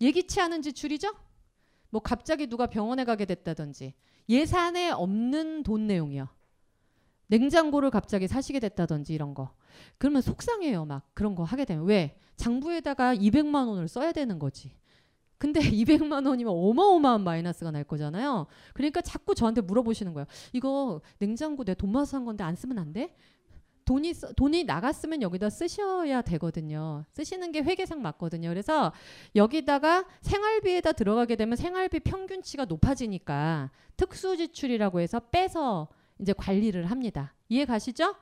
[0.00, 1.14] 예기치 않은 지출이죠?
[1.90, 3.94] 뭐 갑자기 누가 병원에 가게 됐다든지
[4.28, 6.28] 예산에 없는 돈 내용이요.
[7.30, 9.50] 냉장고를 갑자기 사시게 됐다든지 이런 거.
[9.98, 10.84] 그러면 속상해요.
[10.84, 12.16] 막 그런 거 하게 되면 왜?
[12.36, 14.72] 장부에다가 200만 원을 써야 되는 거지.
[15.38, 18.46] 근데 200만 원이면 어마어마한 마이너스가 날 거잖아요.
[18.74, 20.26] 그러니까 자꾸 저한테 물어보시는 거예요.
[20.52, 23.14] 이거 냉장고 내 돈 모아서 산 건데 안 쓰면 안 돼?
[23.86, 27.04] 돈이 쓰- 돈이 나갔으면 여기다 쓰셔야 되거든요.
[27.12, 28.48] 쓰시는 게 회계상 맞거든요.
[28.50, 28.92] 그래서
[29.34, 35.88] 여기다가 생활비에다 들어가게 되면 생활비 평균치가 높아지니까 특수 지출이라고 해서 빼서
[36.20, 37.34] 이제 관리를 합니다.
[37.48, 38.14] 이해 가시죠?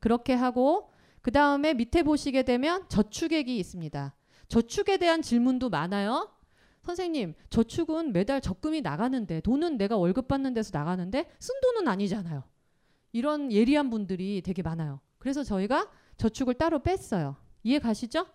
[0.00, 0.90] 그렇게 하고
[1.22, 4.14] 그 다음에 밑에 보시게 되면 저축액이 있습니다.
[4.48, 6.30] 저축에 대한 질문도 많아요.
[6.82, 12.44] 선생님, 저축은 매달 적금이 나가는데 돈은 내가 월급 받는 데서 나가는데 쓴 돈은 아니잖아요.
[13.12, 15.00] 이런 예리한 분들이 되게 많아요.
[15.18, 17.36] 그래서 저희가 저축을 따로 뺐어요.
[17.62, 18.26] 이해 가시죠?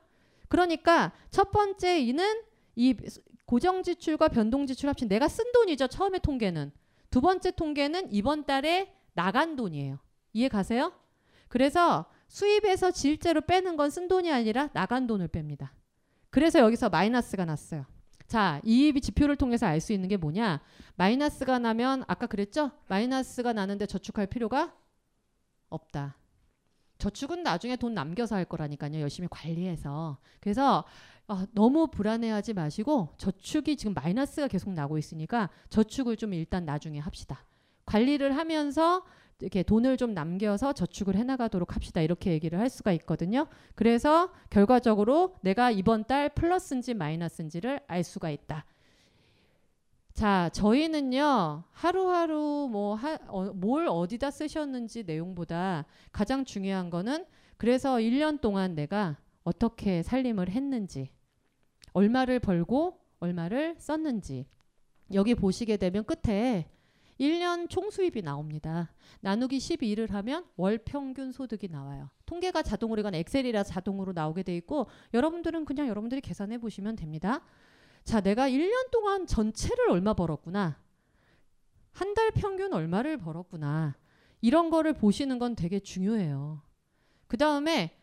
[0.48, 2.42] 그러니까 첫 번째 이는
[2.76, 2.96] 이
[3.46, 5.88] 고정 지출과 변동 지출 합친 내가 쓴 돈이죠.
[5.88, 6.72] 처음에 통계는.
[7.12, 10.00] 두 번째 통계는 이번 달에 나간 돈이에요.
[10.32, 10.94] 이해 가세요?
[11.50, 15.72] 그래서 수입에서 실제로 빼는 건 쓴 돈이 아니라 나간 돈을 뺍니다.
[16.30, 17.86] 그래서 여기서 마이너스가 났어요.
[18.28, 20.62] 자, 이 지표를 통해서 알 수 있는 게 뭐냐?
[20.96, 22.72] 마이너스가 나면 아까 그랬죠?
[22.88, 24.74] 마이너스가 나는데 저축할 필요가
[25.70, 26.16] 없다.
[27.00, 29.02] 저축은 나중에 돈 남겨서 할 거라니까요.
[29.02, 30.18] 열심히 관리해서.
[30.40, 30.86] 그래서
[31.28, 37.44] 아, 너무 불안해하지 마시고 저축이 지금 마이너스가 계속 나고 있으니까 저축을 좀 일단 나중에 합시다.
[37.90, 39.04] 관리를 하면서
[39.40, 42.02] 이렇게 돈을 좀 남겨서 저축을 해나가도록 합시다.
[42.02, 43.48] 이렇게 얘기를 할 수가 있거든요.
[43.74, 48.66] 그래서 결과적으로 내가 이번 달 플러스인지 마이너스인지를 알 수가 있다.
[50.14, 57.26] 자, 저희는요, 하루하루 뭐, 하, 어, 뭘 어디다 쓰셨는지 내용보다 가장 중요한 거는
[57.58, 61.10] 그래서 1년 동안 내가 어떻게 살림을 했는지,
[61.94, 64.46] 얼마를 벌고 얼마를 썼는지,
[65.14, 66.70] 여기 보시게 되면 끝에
[67.20, 68.94] 1년 총수입이 나옵니다.
[69.20, 72.10] 나누기 12를 하면 월 평균 소득이 나와요.
[72.26, 77.42] 통계가 자동으로 이건 엑셀이라 자동으로 나오게 돼 있고 여러분들은 그냥 여러분들이 계산해 보시면 됩니다.
[78.06, 80.80] 자, 내가 1년 동안 전체를 얼마 벌었구나.
[81.92, 83.98] 한 달 평균 얼마를 벌었구나.
[84.42, 86.62] 이런 거를 보시는 건 되게 중요해요.
[87.28, 87.99] 그 다음에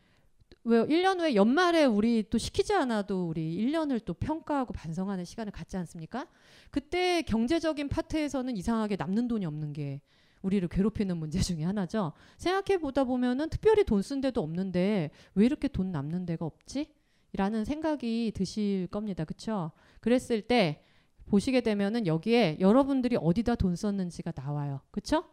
[0.67, 5.77] 왜 1년 후에 연말에 우리 또 시키지 않아도 우리 1년을 또 평가하고 반성하는 시간을 갖지
[5.77, 6.27] 않습니까?
[6.71, 10.01] 그때 경제적인 파트에서는 이상하게 남는 돈이 없는 게
[10.43, 12.13] 우리를 괴롭히는 문제 중에 하나죠.
[12.37, 16.93] 생각해 보다 보면은 특별히 돈 쓴 데도 없는데 왜 이렇게 돈 남는 데가 없지?
[17.35, 19.25] 라는 생각이 드실 겁니다.
[19.25, 19.71] 그렇죠?
[20.01, 20.83] 그랬을 때
[21.27, 24.81] 보시게 되면은 여기에 여러분들이 어디다 돈 썼는지가 나와요.
[24.91, 25.25] 그렇죠?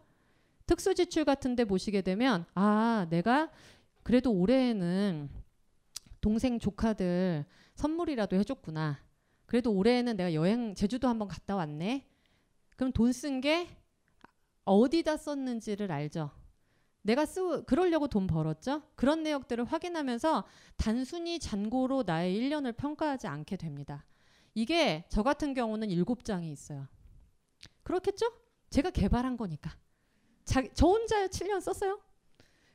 [0.67, 3.49] 특수 지출 같은 데 보시게 되면 아, 내가
[4.03, 5.29] 그래도 올해에는
[6.21, 8.99] 동생 조카들 선물이라도 해줬구나.
[9.45, 12.07] 그래도 올해에는 내가 여행 제주도 한번 갔다 왔네.
[12.75, 13.67] 그럼 돈 쓴 게
[14.65, 16.31] 어디다 썼는지를 알죠.
[17.01, 18.81] 내가 쓰 그러려고 돈 벌었죠.
[18.95, 20.45] 그런 내역들을 확인하면서
[20.77, 24.05] 단순히 잔고로 나의 1년을 평가하지 않게 됩니다.
[24.53, 26.87] 이게 저 같은 경우는 일곱 장이 있어요.
[27.83, 28.27] 그렇겠죠?
[28.69, 29.75] 제가 개발한 거니까.
[30.45, 31.99] 자, 저 혼자 7년 썼어요.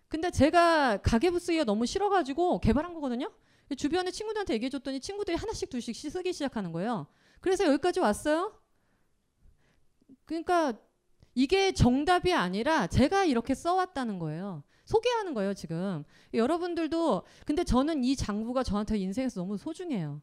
[0.08, 3.30] 근데 제가 가계부 쓰기가 너무 싫어가지고 개발한 거거든요.
[3.76, 7.06] 주변에 친구들한테 얘기해줬더니 친구들이 하나씩 둘씩 쓰기 시작하는 거예요.
[7.40, 8.58] 그래서 여기까지 왔어요.
[10.24, 10.72] 그러니까
[11.34, 14.62] 이게 정답이 아니라 제가 이렇게 써왔다는 거예요.
[14.86, 16.04] 소개하는 거예요, 지금.
[16.32, 20.22] 여러분들도 근데 저는 이 장부가 저한테 인생에서 너무 소중해요.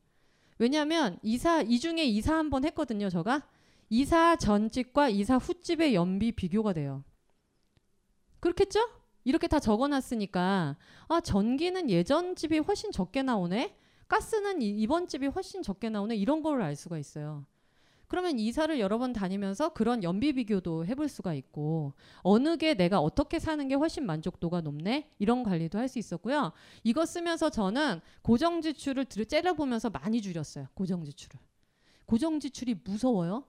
[0.57, 3.47] 왜냐하면 이사 이 중에 이사 한 번 했거든요, 제가.
[3.89, 7.03] 이사 전집과 이사 후집의 연비 비교가 돼요.
[8.39, 8.79] 그렇겠죠?
[9.25, 10.77] 이렇게 다 적어놨으니까
[11.09, 13.75] 아 전기는 예전 집이 훨씬 적게 나오네.
[14.07, 16.15] 가스는 이, 이번 집이 훨씬 적게 나오네.
[16.15, 17.45] 이런 걸 알 수가 있어요.
[18.07, 23.39] 그러면 이사를 여러 번 다니면서 그런 연비 비교도 해볼 수가 있고 어느 게 내가 어떻게
[23.39, 26.51] 사는 게 훨씬 만족도가 높네 이런 관리도 할 수 있었고요.
[26.83, 30.67] 이거 쓰면서 저는 고정 지출을 들- 째려보면서 많이 줄였어요.
[30.75, 31.39] 고정 지출을.
[32.05, 33.43] 고정 지출이 무서워요.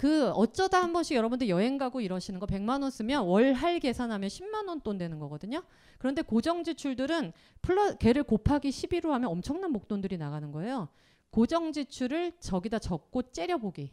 [0.00, 4.66] 그 어쩌다 한 번씩 여러분들 여행 가고 이러시는 거 100만 원 쓰면 월할 계산하면 10만
[4.66, 5.62] 원 돈 되는 거거든요.
[5.98, 10.88] 그런데 고정 지출들은 플러 걔를 곱하기 12로 하면 엄청난 목돈들이 나가는 거예요.
[11.28, 13.92] 고정 지출을 저기다 적고 째려보기.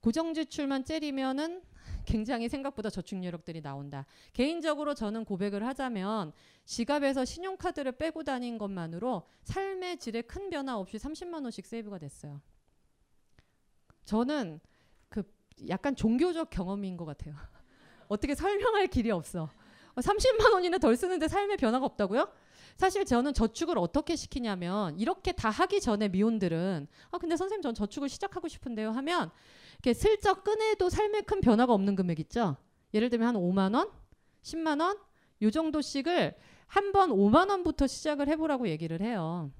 [0.00, 1.62] 고정 지출만 째리면은
[2.04, 4.06] 굉장히 생각보다 저축 여력들이 나온다.
[4.32, 6.32] 개인적으로 저는 고백을 하자면
[6.64, 12.40] 지갑에서 신용카드를 빼고 다닌 것만으로 삶의 질에 큰 변화 없이 30만 원씩 세이브가 됐어요.
[14.04, 14.60] 저는
[15.08, 15.22] 그
[15.68, 17.34] 약간 종교적 경험인 것 같아요.
[18.08, 19.48] 어떻게 설명할 길이 없어.
[19.96, 22.28] 30만 원이나 덜 쓰는데 삶의 변화가 없다고요?
[22.76, 28.08] 사실 저는 저축을 어떻게 시키냐면 이렇게 다 하기 전에 미혼들은 아 근데 선생님 전 저축을
[28.08, 29.30] 시작하고 싶은데요 하면
[29.74, 32.56] 이렇게 슬쩍 꺼내도 삶에 큰 변화가 없는 금액 있죠.
[32.94, 33.90] 예를 들면 한 5만 원,
[34.42, 34.98] 10만 원,
[35.42, 36.34] 요 정도씩을
[36.66, 39.50] 한 번 5만 원부터 시작을 해보라고 얘기를 해요.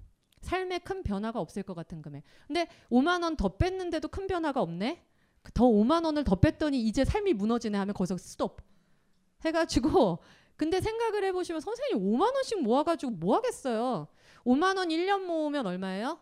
[0.42, 2.22] 삶에 큰 변화가 없을 것 같은 금액.
[2.46, 5.04] 근데 5만 원 더 뺐는데도 큰 변화가 없네.
[5.42, 8.60] 그더 5만 원을 더 뺐더니 이제 삶이 무너지네 하면 거기서 스톱.
[9.44, 10.18] 해가지고
[10.56, 14.06] 근데 생각을 해보시면 선생님 5만 원씩 모아가지고 뭐 하겠어요?
[14.44, 16.20] 5만 원 1년 모으면 얼마예요?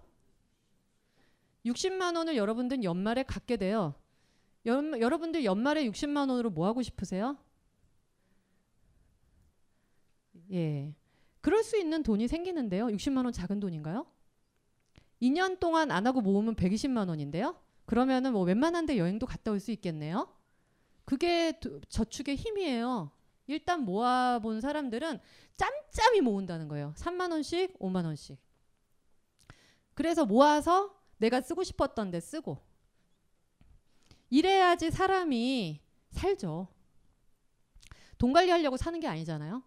[1.66, 3.94] 60만 원을 여러분들 연말에 갖게 돼요.
[4.66, 7.36] 연, 여러분들 연말에 60만 원으로 뭐 하고 싶으세요?
[10.52, 10.94] 예.
[11.40, 12.86] 그럴 수 있는 돈이 생기는데요.
[12.88, 14.06] 60만 원 작은 돈인가요?
[15.22, 17.60] 2년 동안 안 하고 모으면 120만 원인데요.
[17.86, 20.32] 그러면은 뭐 웬만한 데 여행도 갔다 올 수 있겠네요.
[21.04, 23.10] 그게 도- 저축의 힘이에요.
[23.46, 25.18] 일단 모아본 사람들은
[25.56, 26.94] 짬짬이 모은다는 거예요.
[26.96, 28.38] 3만 원씩, 5만 원씩.
[29.94, 32.58] 그래서 모아서 내가 쓰고 싶었던 데 쓰고.
[34.30, 36.68] 이래야지 사람이 살죠.
[38.16, 39.62] 돈 관리하려고 사는 게 아니잖아요.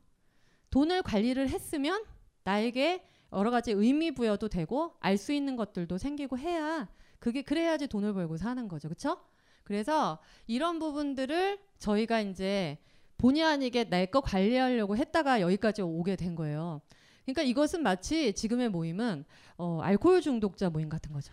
[0.74, 2.04] 돈을 관리를 했으면
[2.46, 8.14] 나에게 여러 가지 의미 부여도 되고 알 수 있는 것들도 생기고 해야 그게 그래야지 돈을
[8.14, 8.88] 벌고 사는 거죠.
[8.88, 9.20] 그렇죠?
[9.64, 12.80] 그래서 이런 부분들을 저희가 이제
[13.20, 16.82] 본의 아니게 내 거 관리하려고 했다가 여기까지 오게 된 거예요.
[17.24, 19.26] 그러니까 이것은 마치 지금의 모임은
[19.58, 21.32] 어, 알코올 중독자 모임 같은 거죠.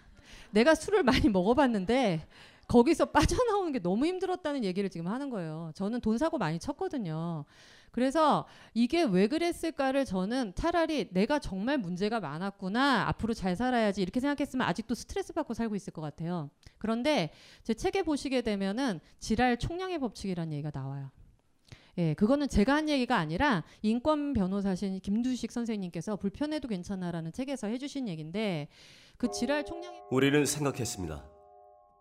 [0.50, 2.26] 내가 술을 많이 먹어봤는데
[2.68, 5.72] 거기서 빠져나오는 게 너무 힘들었다는 얘기를 지금 하는 거예요.
[5.74, 7.46] 저는 돈 사고 많이 쳤거든요.
[7.90, 14.66] 그래서 이게 왜 그랬을까를 저는 차라리 내가 정말 문제가 많았구나 앞으로 잘 살아야지 이렇게 생각했으면
[14.66, 16.50] 아직도 스트레스 받고 살고 있을 것 같아요.
[16.79, 17.31] 그런데
[17.62, 21.11] 제 책에 보시게 되면은 지랄 총량의 법칙이라는 얘기가 나와요.
[21.98, 28.68] 예, 그거는 제가 한 얘기가 아니라 인권 변호사신 김두식 선생님께서 불편해도 괜찮아라는 책에서 해주신 얘기인데
[29.16, 31.24] 그 지랄 총량의 우리는 생각했습니다.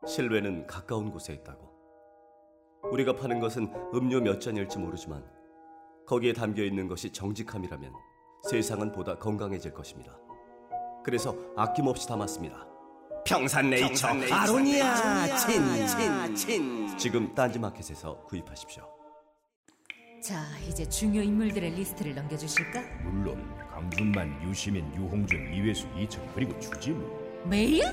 [0.08, 1.70] 실외는 가까운 곳에 있다고.
[2.92, 5.39] 우리가 파는 것은 음료 몇 잔일지 모르지만
[6.10, 7.94] 거기에 담겨 있는 것이 정직함이라면
[8.50, 10.18] 세상은 보다 건강해질 것입니다.
[11.06, 12.66] 그래서 아낌없이 담았습니다.
[13.28, 18.84] 평산네이처, 아로니아 친친친 지금 딴지마켓에서 구입하십시오.
[20.24, 22.82] 자, 이제 중요 인물들의 리스트를 넘겨주실까?
[23.04, 27.08] 물론 강준만, 유시민, 유홍준, 이회수, 이철 그리고 주지무
[27.46, 27.84] 메일?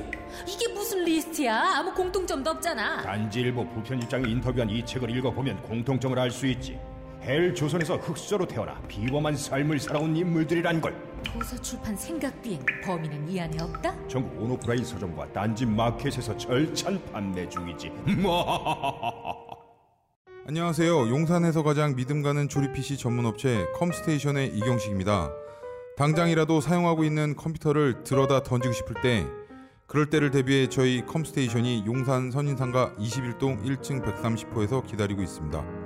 [0.48, 1.76] 이게 무슨 리스트야?
[1.76, 3.02] 아무 공통점도 없잖아.
[3.02, 6.81] 딴지일보 부편집장이 인터뷰한 이 책을 읽어보면 공통점을 알 수 있지
[7.26, 13.60] 헬 조선에서 흙수저로 태어나 비범한 삶을 살아온 인물들이란 걸 도서 출판 생각비행 범인은 이 안에
[13.60, 14.06] 없다?
[14.06, 17.90] 전국 온오프라인 서점과 딴지 마켓에서 절찬 판매 중이지
[20.46, 21.08] 안녕하세요.
[21.08, 25.32] 용산에서 가장 믿음 가는 조립 PC 전문 업체 컴스테이션의 이경식입니다.
[25.96, 29.26] 당장이라도 사용하고 있는 컴퓨터를 들어다 던지고 싶을 때
[29.88, 35.86] 그럴 때를 대비해 저희 컴스테이션이 용산 선인상가 21동 1층 130호에서 기다리고 있습니다.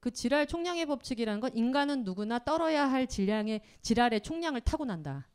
[0.00, 5.28] 그 지랄 총량의 법칙이라는 건 인간은 누구나 떨어야 할 질량의 지랄의 총량을 타고난다.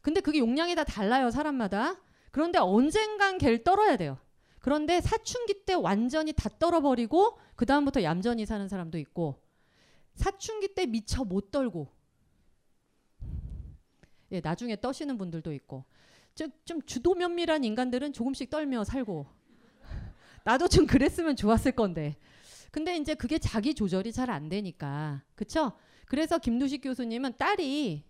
[0.00, 2.00] 근데 그게 용량이 다 달라요 사람마다.
[2.30, 4.18] 그런데 언젠간 걔를 떨어야 돼요.
[4.58, 9.42] 그런데 사춘기 때 완전히 다 떨어버리고 그 다음부터 얌전히 사는 사람도 있고
[10.14, 11.88] 사춘기 때 미처 못 떨고
[14.30, 15.84] 예 나중에 떠시는 분들도 있고
[16.34, 19.26] 좀, 좀 주도 면밀한 인간들은 조금씩 떨며 살고
[20.44, 22.16] 나도 좀 그랬으면 좋았을 건데.
[22.72, 25.22] 근데 이제 그게 자기 조절이 잘 안 되니까.
[25.36, 25.72] 그쵸?
[26.06, 28.04] 그래서 김두식 교수님은 딸이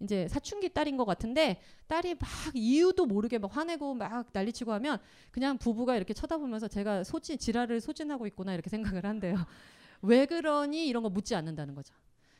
[0.00, 4.98] 이제 사춘기 딸인 것 같은데 딸이 막 이유도 모르게 막 화내고 막 난리치고 하면
[5.30, 9.34] 그냥 부부가 이렇게 쳐다보면서 제가 소진 지랄을 소진하고 있구나 이렇게 생각을 한대요.
[10.02, 11.94] 왜 그러니 이런 거 묻지 않는다는 거죠.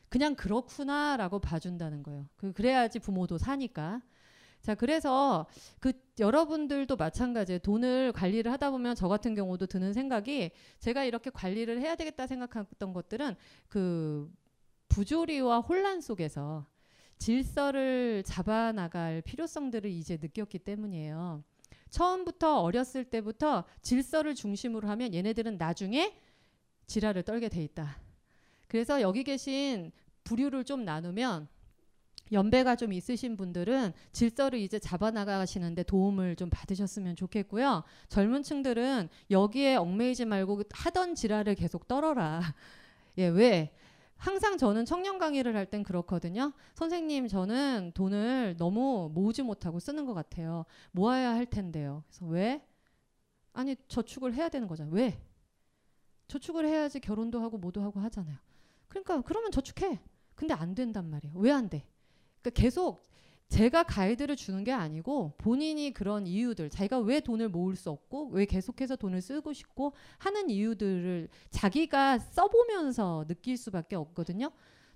[0.09, 2.27] 그냥 그렇구나라고 봐준다는 거예요.
[2.37, 4.03] 그 그래야지 부모도 사니까.
[4.63, 5.47] 자, 그래서
[5.81, 7.61] 그 여러분들도 마찬가지예요.
[7.61, 12.93] 돈을 관리를 하다 보면 저 같은 경우도 드는 생각이 제가 이렇게 관리를 해야 되겠다 생각했던
[12.93, 13.37] 것들은
[13.69, 14.31] 그
[14.89, 16.67] 부조리와 혼란 속에서
[17.19, 21.43] 질서를 잡아 나갈 필요성들을 이제 느꼈기 때문이에요.
[21.91, 26.17] 처음부터 어렸을 때부터 질서를 중심으로 하면 얘네들은 나중에
[26.87, 28.01] 지랄을 떨게 돼 있다.
[28.67, 29.91] 그래서 여기 계신
[30.25, 31.49] 부류를 좀 나누면
[32.33, 37.83] 연배가 좀 있으신 분들은 질서를 이제 잡아나가시는데 도움을 좀 받으셨으면 좋겠고요.
[38.09, 42.41] 젊은 층들은 여기에 얽매이지 말고 하던 지랄을 계속 떨어라.
[43.19, 43.73] 예, 왜?
[44.17, 46.53] 항상 저는 청년 강의를 할 땐 그렇거든요.
[46.75, 50.65] 선생님, 저는 돈을 너무 모으지 못하고 쓰는 것 같아요.
[50.93, 52.03] 모아야 할 텐데요.
[52.09, 52.65] 그래서 왜?
[53.53, 54.93] 아니, 저축을 해야 되는 거잖아요.
[54.95, 55.21] 왜?
[56.29, 58.37] 저축을 해야지 결혼도 하고 뭐도 하고 하잖아요.
[58.89, 59.99] 그러니까 그러면 저축해.
[60.35, 61.35] 근데 안 된단 말이에요.
[61.39, 61.87] 왜 안 돼?
[62.49, 63.03] 그러니까 계속
[63.49, 68.45] 제가 가이드를 주는 게 아니고 본인이 그런 이유들, 자기가 왜 돈을 모을 수 없고 왜
[68.45, 74.51] 계속해서 돈을 쓰고 싶고 하는 이유들을 자기가 써보면서 느낄 수밖에 없거든요.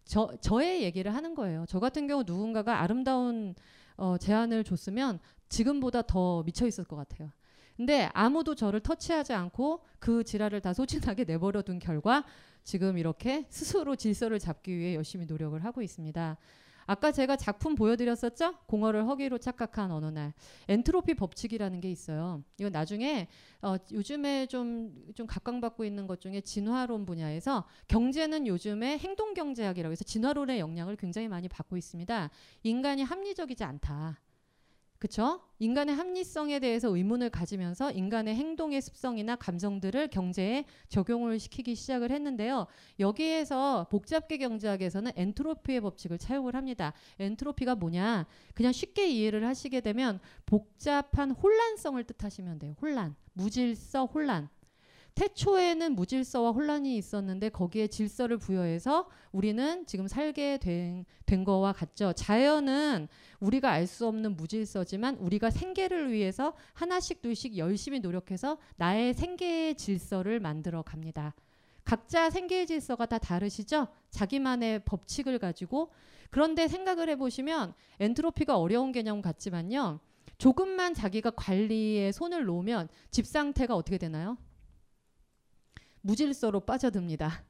[0.05, 1.65] 저 저의 얘기를 하는 거예요.
[1.69, 3.55] 저 같은 경우 누군가가 아름다운
[3.97, 7.31] 어, 제안을 줬으면 지금보다 더 미쳐 있을 것 같아요.
[7.77, 12.25] 근데 아무도 저를 터치하지 않고 그 지랄을 다 소진하게 내버려 둔 결과
[12.65, 16.37] 지금 이렇게 스스로 질서를 잡기 위해 열심히 노력을 하고 있습니다.
[16.87, 18.55] 아까 제가 작품 보여드렸었죠?
[18.67, 20.33] 공허를 허기로 착각한 어느 날.
[20.69, 22.43] 엔트로피 법칙이라는 게 있어요.
[22.59, 23.29] 이거 나중에
[23.61, 30.59] 어, 요즘에 좀, 좀 각광받고 있는 것 중에 진화론 분야에서 경제는 요즘에 행동경제학이라고 해서 진화론의
[30.59, 32.31] 영향을 굉장히 많이 받고 있습니다.
[32.63, 34.19] 인간이 합리적이지 않다.
[35.03, 35.41] 그쵸?
[35.59, 42.69] 인간의 합리성에 대해서 의문을 가지면서 인간의 행동의 습성이나 감정들을 경제에 적용을 시키기 시작을 했는데요.
[43.01, 46.93] 여기에서 복잡계 경제학에서는 엔트로피의 법칙을 차용을 합니다.
[47.19, 48.29] 엔트로피가 뭐냐?
[48.55, 52.77] 그냥 쉽게 이해를 하시게 되면 복잡한 혼란성을 뜻하시면 돼요.
[52.81, 53.17] 혼란.
[53.33, 54.49] 무질서 혼란.
[55.15, 62.13] 태초에는 무질서와 혼란이 있었는데 거기에 질서를 부여해서 우리는 지금 살게 된, 된 거와 같죠.
[62.15, 63.09] 자연은
[63.41, 70.41] 우리가 알 수 없는 무질서지만 우리가 생계를 위해서 하나씩 둘씩 열심히 노력해서 나의 생계의 질서를
[70.41, 71.35] 만들어 갑니다.
[71.85, 73.89] 각자 생계의 질서가 다 다르시죠?
[74.11, 75.91] 자기만의 법칙을 가지고
[76.31, 80.01] 그런데 생각을 해보시면 엔트로피가 어려운 개념 같지만요.
[80.39, 84.39] 조금만 자기가 관리에 손을 놓으면 집 상태가 어떻게 되나요?
[86.03, 87.45] 무질서로 빠져듭니다.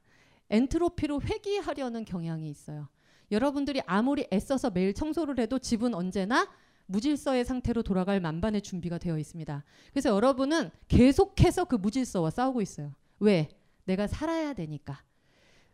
[0.49, 2.87] 엔트로피로 회귀하려는 경향이 있어요.
[3.31, 6.49] 여러분들이 아무리 애써서 매일 청소를 해도 집은 언제나
[6.85, 9.63] 무질서의 상태로 돌아갈 만반의 준비가 되어 있습니다.
[9.91, 12.93] 그래서 여러분은 계속해서 그 무질서와 싸우고 있어요.
[13.19, 13.49] 왜?
[13.85, 15.01] 내가 살아야 되니까.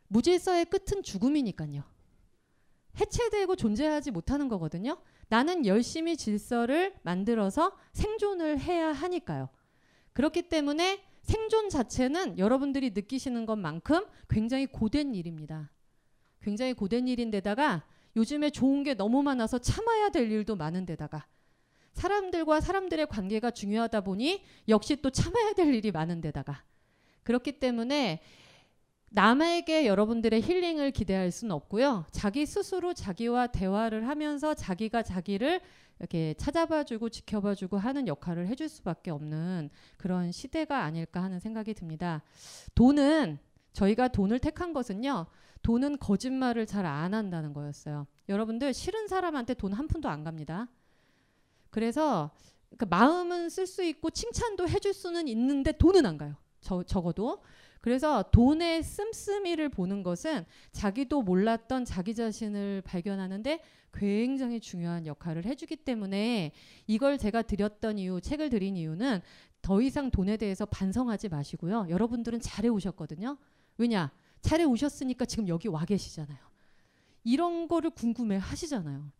[0.07, 1.83] 무질서의 끝은 죽음이니까요.
[2.99, 4.97] 해체되고 존재하지 못하는 거거든요.
[5.29, 9.49] 나는 열심히 질서를 만들어서 생존을 해야 하니까요.
[10.13, 15.69] 그렇기 때문에 생존 자체는 여러분들이 느끼시는 것만큼 굉장히 고된 일입니다.
[16.41, 21.27] 굉장히 고된 일인데다가 요즘에 좋은 게 너무 많아서 참아야 될 일도 많은데다가
[21.93, 26.63] 사람들과 사람들의 관계가 중요하다 보니 역시 또 참아야 될 일이 많은데다가
[27.21, 28.23] 그렇기 때문에
[29.11, 32.05] 남에게 여러분들의 힐링을 기대할 수는 없고요.
[32.11, 35.61] 자기 스스로 자기와 대화를 하면서 자기가 자기를
[35.99, 42.21] 이렇게 찾아봐주고 지켜봐주고 하는 역할을 해줄 수밖에 없는 그런 시대가 아닐까 하는 생각이 듭니다.
[42.75, 43.39] 돈은
[43.73, 45.25] 저희가 돈을 택한 것은요.
[45.61, 48.07] 돈은 거짓말을 잘 안 한다는 거였어요.
[48.29, 50.69] 여러분들 싫은 사람한테 돈 한 푼도 안 갑니다.
[51.69, 52.31] 그래서
[52.77, 56.35] 그 마음은 쓸 수 있고 칭찬도 해줄 수는 있는데 돈은 안 가요.
[56.61, 57.41] 저, 적어도.
[57.81, 63.61] 그래서 돈의 씀씀이를 보는 것은 자기도 몰랐던 자기 자신을 발견하는데
[63.93, 66.51] 굉장히 중요한 역할을 해주기 때문에
[66.87, 69.21] 이걸 제가 드렸던 이유, 책을 드린 이유는
[69.61, 71.87] 더 이상 돈에 대해서 반성하지 마시고요.
[71.89, 73.37] 여러분들은 잘해 오셨거든요.
[73.77, 74.11] 왜냐?
[74.41, 76.37] 잘해 오셨으니까 지금 여기 와 계시잖아요.
[77.23, 79.11] 이런 거를 궁금해 하시잖아요.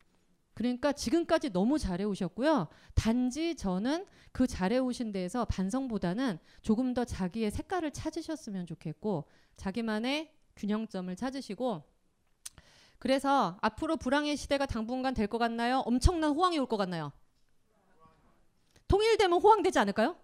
[0.60, 2.68] 그러니까 지금까지 너무 잘해 오셨고요.
[2.94, 9.24] 단지 저는 그 잘해 오신 데에서 반성보다는 조금 더 자기의 색깔을 찾으셨으면 좋겠고
[9.56, 11.84] 자기만의 균형점을 찾으시고
[12.98, 15.80] 그래서 앞으로 불황의 시대가 당분간 될 것 같나요?
[15.86, 17.14] 엄청난 호황이 올 것 같나요?
[18.90, 20.18] 통일되면 호황되지 않을까요?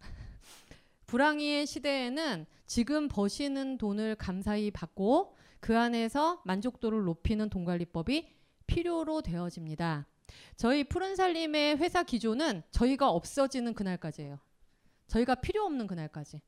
[1.06, 8.34] 불황의 시대에는 지금 버시는 돈을 감사히 받고 그 안에서 만족도를 높이는 돈 관리법이
[8.66, 10.06] 필요로 되어집니다.
[10.56, 14.38] 저희 푸른 살림의 회사 기조는 저희가 없어지는 그날까지예요.
[15.06, 16.40] 저희가 필요 없는 그날까지.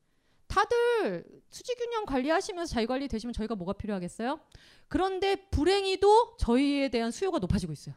[0.48, 4.40] 다들 수지균형 관리하시면서 자기 관리 되시면 저희가 뭐가 필요하겠어요?
[4.88, 7.94] 그런데 불행히도 저희에 대한 수요가 높아지고 있어요.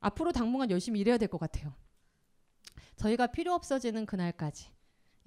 [0.00, 1.72] 앞으로 당분간 열심히 일해야 될 것 같아요.
[2.96, 4.68] 저희가 필요 없어지는 그날까지.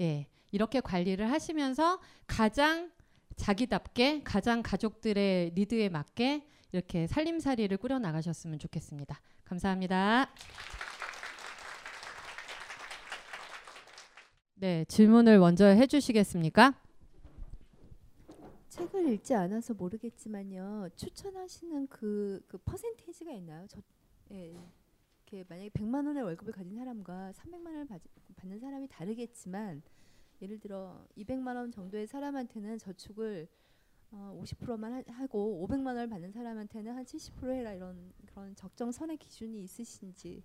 [0.02, 0.28] 예.
[0.52, 2.92] 이렇게 관리를 하시면서 가장
[3.36, 9.20] 자기답게 가장 가족들의 니드에 맞게 이렇게 살림살이를 꾸려 나가셨으면 좋겠습니다.
[9.46, 10.30] 감사합니다.
[14.56, 16.74] 네, 질문을 먼저 해 주시겠습니까?
[18.70, 20.90] 책을 읽지 않아서 모르겠지만요.
[20.96, 23.66] 추천하시는 그, 그 퍼센테이지가 있나요?
[23.68, 23.82] 저,
[24.32, 24.56] 예.
[25.28, 28.02] 이렇게 만약에 100만 원의 월급을 가진 사람과 300만 원을 받,
[28.38, 29.82] 받는 사람이 다르겠지만
[30.42, 33.48] 예를 들어 200만 원 정도의 사람한테는 저축을
[34.12, 39.62] 어, 50%만 하, 하고 500만 원을 받는 사람한테는 한 70% 해라 이런 그런 적정선의 기준이
[39.62, 40.44] 있으신지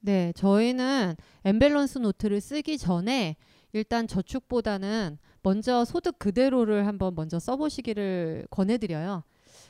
[0.00, 3.36] 네, 저희는 엠밸런스 노트를 쓰기 전에
[3.72, 9.22] 일단 저축보다는 먼저 소득 그대로를 한번 먼저 써보시기를 권해드려요.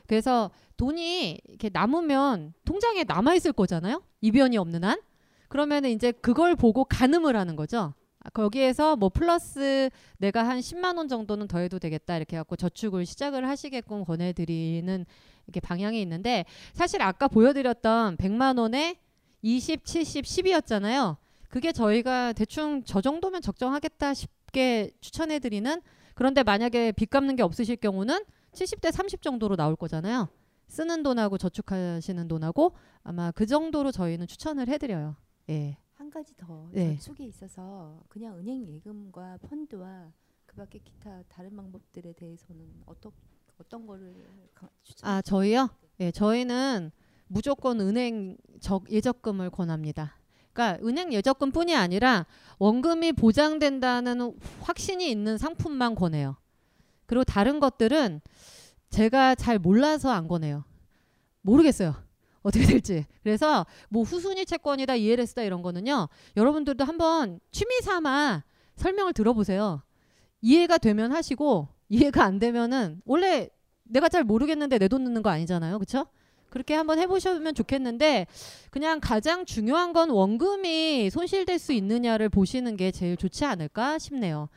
[0.06, 4.02] 그래서 돈이 이렇게 남으면 통장에 남아 있을 거잖아요.
[4.20, 5.00] 이변이 없는 한.
[5.48, 7.94] 그러면 이제 그걸 보고 가늠을 하는 거죠.
[8.26, 13.48] 아, 거기에서 뭐 플러스 내가 한 10만 원 정도는 더해도 되겠다 이렇게 갖고 저축을 시작을
[13.48, 15.06] 하시게끔 권해드리는
[15.46, 18.98] 이렇게 방향이 있는데 사실 아까 보여드렸던 100만 원에
[19.42, 21.16] 20, 70, 10이었잖아요.
[21.48, 25.80] 그게 저희가 대충 저 정도면 적정하겠다 싶게 추천해드리는
[26.14, 30.28] 그런데 만약에 빚 갚는 게 없으실 경우는 70대 30 정도로 나올 거잖아요.
[30.66, 32.74] 쓰는 돈하고 저축하시는 돈하고
[33.04, 35.14] 아마 그 정도로 저희는 추천을 해드려요.
[35.50, 35.76] 예.
[35.96, 36.96] 한 가지 더 네.
[36.96, 40.12] 저축에 있어서 그냥 은행 예금과 펀드와
[40.44, 43.12] 그밖에 기타 다른 방법들에 대해서는 어떤
[43.58, 45.08] 어떤 거를 가- 추천?
[45.10, 45.70] 아 저희요?
[46.00, 46.90] 예, 저희는
[47.28, 50.18] 무조건 은행 적 예적금을 권합니다.
[50.52, 52.26] 그러니까 은행 예적금뿐이 아니라
[52.58, 56.36] 원금이 보장된다는 확신이 있는 상품만 권해요.
[57.06, 58.20] 그리고 다른 것들은
[58.90, 60.64] 제가 잘 몰라서 안 권해요.
[61.40, 61.94] 모르겠어요.
[62.46, 63.04] 어떻게 될지.
[63.22, 66.08] 그래서 뭐 후순위 채권이다, ELS다 이런 거는요.
[66.36, 68.44] 여러분들도 한번 취미 삼아
[68.76, 69.82] 설명을 들어보세요.
[70.40, 73.48] 이해가 되면 하시고 이해가 안 되면은 원래
[73.84, 75.78] 내가 잘 모르겠는데 내 돈 넣는 거 아니잖아요.
[75.78, 76.06] 그렇죠?
[76.50, 78.26] 그렇게 한번 해보시면 좋겠는데
[78.70, 84.48] 그냥 가장 중요한 건 원금이 손실될 수 있느냐를 보시는 게 제일 좋지 않을까 싶네요.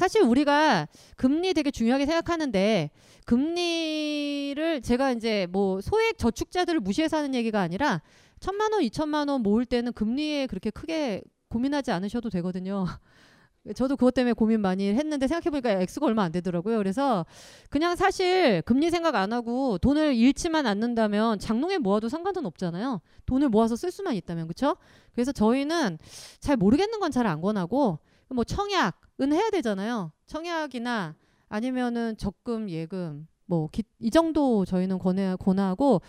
[0.00, 2.88] 사실 우리가 금리 되게 중요하게 생각하는데
[3.26, 8.00] 금리를 제가 이제 뭐 소액 저축자들을 무시해서 하는 얘기가 아니라
[8.40, 11.20] 천만 원, 이천만 원 모을 때는 금리에 그렇게 크게
[11.50, 12.86] 고민하지 않으셔도 되거든요.
[13.76, 16.78] 저도 그것 때문에 고민 많이 했는데 생각해보니까 액수가 얼마 안 되더라고요.
[16.78, 17.26] 그래서
[17.68, 23.02] 그냥 사실 금리 생각 안 하고 돈을 잃지만 않는다면 장롱에 모아도 상관은 없잖아요.
[23.26, 24.76] 돈을 모아서 쓸 수만 있다면 그렇죠?
[25.12, 25.98] 그래서 저희는
[26.40, 27.98] 잘 모르겠는 건 잘 안 권하고
[28.34, 30.12] 뭐 청약은 해야 되잖아요.
[30.26, 31.14] 청약이나
[31.48, 33.68] 아니면은 적금, 예금 뭐
[33.98, 36.00] 이 정도 저희는 권해 권하고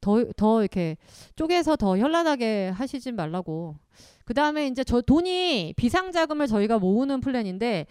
[0.00, 0.96] 더 더 이렇게
[1.36, 3.76] 쪼개서 더 현란하게 하시진 말라고.
[4.24, 7.86] 그 다음에 이제 저 돈이 비상자금을 저희가 모으는 플랜인데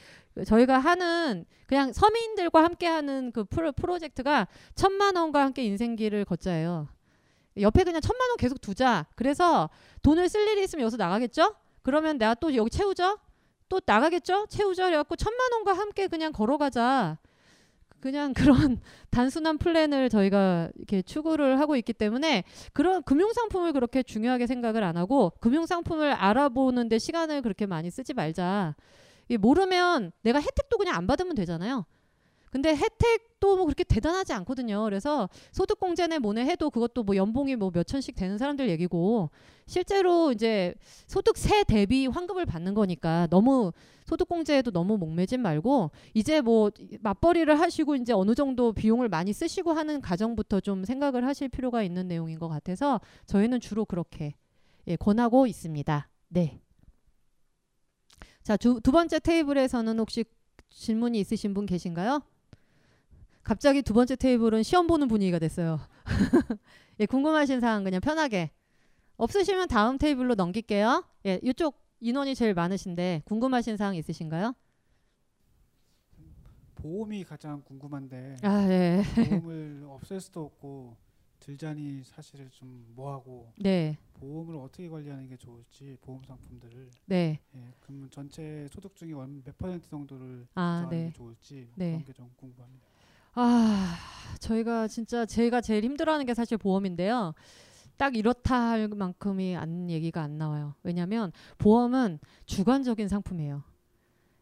[0.46, 6.88] 저희가 하는 그냥 서민들과 함께하는 그 프로, 프로젝트가 천만 원과 함께 인생길을 걷자예요.
[7.58, 9.06] 옆에 그냥 천만 원 계속 두자.
[9.16, 9.70] 그래서
[10.02, 11.56] 돈을 쓸 일이 있으면 여기서 나가겠죠?
[11.84, 13.18] 그러면 내가 또 여기 채우죠?
[13.74, 14.46] 또 나가겠죠?
[14.50, 14.84] 채우죠?
[14.84, 17.18] 그래갖고 천만 원과 함께 그냥 걸어가자.
[18.00, 18.34] 그냥
[18.70, 22.44] 그런 단순한 플랜을 저희가 이렇게 추구를 하고 있기 때문에
[22.74, 28.14] 그런 금융 상품을 그렇게 중요하게 생각을 안 하고 금융 상품을 알아보는데 시간을 그렇게 많이 쓰지
[28.14, 28.76] 말자.
[29.30, 31.88] 이 모르면 내가 혜택도 그냥 안 받으면 되잖아요.
[32.54, 34.84] 근데 혜택도 뭐 그렇게 대단하지 않거든요.
[34.84, 39.32] 그래서 소득공제네 뭐네 해도 그것도 뭐 연봉이 뭐 몇천씩 되는 사람들 얘기고
[39.66, 40.76] 실제로 이제
[41.08, 43.72] 소득세 대비 환급을 받는 거니까 너무
[44.06, 46.70] 소득공제에도 너무 목매진 말고 이제 뭐
[47.02, 52.08] 맞벌이를 하시고 이제 어느 정도 비용을 많이 쓰시고 하는 가정부터 좀 생각을 하실 필요가 있는
[52.08, 54.36] 내용인 것 같아서 저희는 주로 그렇게
[54.86, 56.08] 예, 권하고 있습니다.
[56.28, 56.62] 네.
[58.44, 60.24] 자, 두, 두 번째 테이블에서는 혹시
[60.70, 62.22] 질문이 있으신 분 계신가요?
[63.44, 65.80] 갑자기 두 번째 테이블은 시험 보는 분위기가 됐어요.
[67.00, 68.52] 예, 궁금하신 사항 그냥 편하게.
[69.18, 71.04] 없으시면 다음 테이블로 넘길게요.
[71.26, 74.54] 예, 이쪽 인원이 제일 많으신데 궁금하신 사항 있으신가요?
[76.76, 79.04] 보험이 가장 궁금한데 아, 예.
[79.16, 80.98] 보험을 없앨 수도 없고
[81.40, 83.98] 들자니 사실은 좀 뭐하고 네.
[84.16, 87.40] 보험을 어떻게 관리하는 게 좋을지 보험 상품들을 네.
[87.56, 91.06] 예, 그러면 전체 소득 중에 얼- 몇 퍼센트 정도를 아, 네.
[91.08, 91.92] 게 좋을지 뭐 네.
[91.92, 92.86] 그런 게 좀 궁금합니다.
[93.36, 93.96] 아,
[94.40, 97.34] 저희가 진짜 제가 제일 힘들어하는 게 사실 보험인데요.
[97.98, 100.76] 딱 이렇다 할 만큼이 안 얘기가 안 나와요.
[100.84, 103.64] 왜냐하면 보험은 주관적인 상품이에요.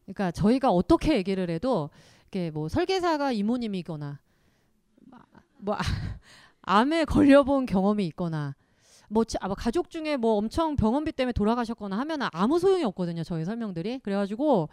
[0.06, 1.90] 그러니까 저희가 어떻게 얘기를 해도
[2.28, 4.20] 이게 뭐 설계사가 이모님이거나
[5.60, 5.80] 뭐 아-
[6.64, 8.56] 암에 걸려본 경험이 있거나
[9.10, 13.24] 뭐 지- 아, 뭐 가족 중에 뭐 엄청 병원비 때문에 돌아가셨거나 하면 아무 소용이 없거든요.
[13.24, 14.70] 저희 설명들이 그래가지고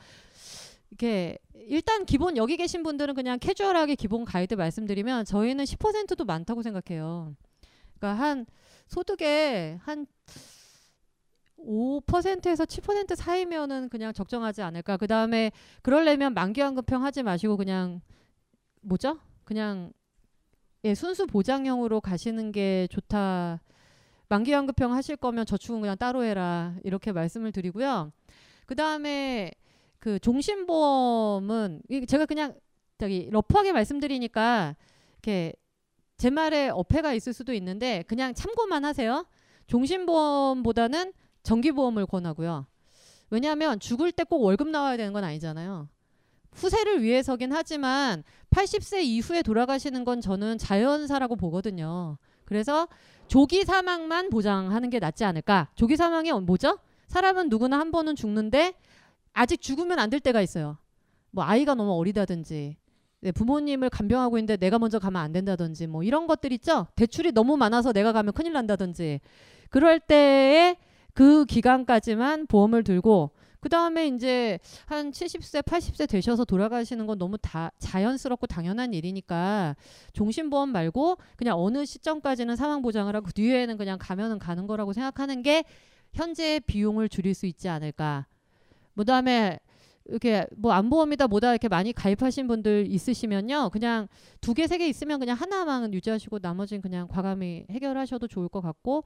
[0.90, 7.34] 이렇게 일단 기본 여기 계신 분들은 그냥 캐주얼하게 기본 가이드 말씀드리면 저희는 10%도 많다고 생각해요.
[7.98, 8.46] 그러니까 한
[8.86, 10.06] 소득의 한
[11.58, 14.96] 5%에서 7% 사이면은 그냥 적정하지 않을까.
[14.96, 15.50] 그 다음에
[15.82, 18.00] 그러려면 만기환급형 하지 마시고 그냥
[18.80, 19.18] 뭐죠?
[19.44, 19.92] 그냥
[20.84, 23.60] 예, 순수 보장형으로 가시는 게 좋다.
[24.28, 26.76] 만기환급형 하실 거면 저축은 그냥 따로 해라.
[26.84, 28.12] 이렇게 말씀을 드리고요.
[28.66, 29.50] 그 다음에
[29.98, 32.54] 그 종신보험은 이- 제가 그냥
[32.98, 34.76] 저기 러프하게 말씀드리니까
[35.14, 35.52] 이렇게
[36.16, 39.24] 제 말에 어폐가 있을 수도 있는데 그냥 참고만 하세요.
[39.66, 42.66] 종신보험보다는 정기보험을 권하고요.
[43.30, 45.88] 왜냐하면 죽을 때 꼭 월급 나와야 되는 건 아니잖아요.
[46.52, 52.16] 후세를 위해서긴 하지만 80세 이후에 돌아가시는 건 저는 자연사라고 보거든요.
[52.44, 52.88] 그래서
[53.28, 55.68] 조기 사망만 보장하는 게 낫지 않을까?
[55.74, 56.78] 조기 사망이 뭐죠?
[57.06, 58.74] 사람은 누구나 한 번은 죽는데
[59.38, 60.78] 아직 죽으면 안 될 때가 있어요.
[61.30, 62.76] 뭐 아이가 너무 어리다든지
[63.20, 66.86] 네, 부모님을 간병하고 있는데 내가 먼저 가면 안 된다든지 뭐 이런 것들 있죠.
[66.96, 69.20] 대출이 너무 많아서 내가 가면 큰일 난다든지
[69.70, 70.76] 그럴 때에
[71.14, 77.72] 그 기간까지만 보험을 들고 그 다음에 이제 한 70세, 80세 되셔서 돌아가시는 건 너무 다
[77.80, 79.74] 자연스럽고 당연한 일이니까
[80.12, 85.42] 종신보험 말고 그냥 어느 시점까지는 사망 보장을 하고 그 뒤에는 그냥 가면은 가는 거라고 생각하는
[85.42, 85.64] 게
[86.14, 88.26] 현재 비용을 줄일 수 있지 않을까.
[88.98, 89.58] 그다음에
[90.06, 93.70] 이렇게 뭐 안보험이다 뭐다 이렇게 많이 가입하신 분들 있으시면요.
[93.70, 94.08] 그냥
[94.40, 99.04] 두 개, 세 개 있으면 그냥 하나만 유지하시고 나머지는 그냥 과감히 해결하셔도 좋을 것 같고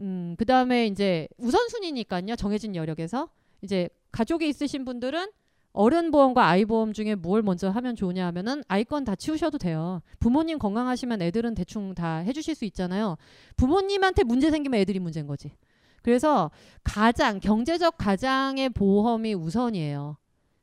[0.00, 2.36] 음, 그다음에 이제 우선순위니까요.
[2.36, 3.28] 정해진 여력에서
[3.62, 5.30] 이제 가족이 있으신 분들은
[5.72, 10.02] 어른 보험과 아이 보험 중에 뭘 먼저 하면 좋으냐 하면은 아이 건 다 치우셔도 돼요.
[10.20, 13.16] 부모님 건강하시면 애들은 대충 다 해주실 수 있잖아요.
[13.56, 15.50] 부모님한테 문제 생기면 애들이 문제인 거지.
[16.04, 16.50] 그래서
[16.84, 20.18] 가장 경제적 가장의 보험이 우선이에요.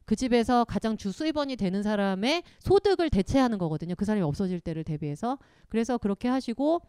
[0.06, 3.96] 그 집에서 가장 주 수입원이 되는 사람의 소득을 대체하는 거거든요.
[3.96, 5.40] 그 사람이 없어질 때를 대비해서.
[5.68, 6.82] 그래서 그렇게 하시고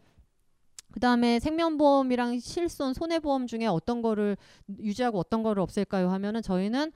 [0.91, 4.37] 그다음에 생명보험이랑 실손 손해보험 중에 어떤 거를
[4.77, 6.91] 유지하고 어떤 거를 없앨까요 하면은 저희는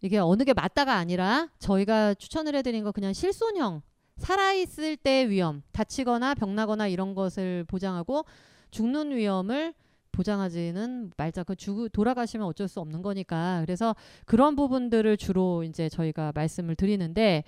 [0.00, 3.82] 이게 어느 게 맞다가 아니라 저희가 추천을 해드린 거 그냥 실손형
[4.16, 8.24] 살아있을 때 위험 다치거나 병나거나 이런 것을 보장하고
[8.72, 9.74] 죽는 위험을
[10.12, 11.44] 보장하지는 말자.
[11.44, 13.60] 그 죽, 돌아가시면 어쩔 수 없는 거니까.
[13.64, 13.94] 그래서
[14.26, 17.44] 그런 부분들을 주로 이제 저희가 말씀을 드리는데,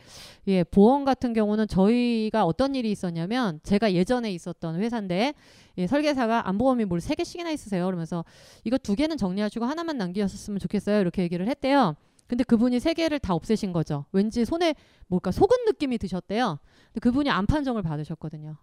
[0.48, 5.34] 예, 보험 같은 경우는 저희가 어떤 일이 있었냐면, 제가 예전에 있었던 회사인데,
[5.78, 7.84] 예, 설계사가 안보험이 뭘 세 개씩이나 있으세요.
[7.86, 8.24] 그러면서
[8.64, 11.00] 이거 두 개는 정리하시고 하나만 남기셨으면 좋겠어요.
[11.00, 11.96] 이렇게 얘기를 했대요.
[12.28, 14.06] 근데 그분이 세 개를 다 없애신 거죠.
[14.12, 14.74] 왠지 손에
[15.08, 16.58] 뭘까 속은 느낌이 드셨대요.
[16.86, 18.56] 근데 그분이 암 판정을 받으셨거든요.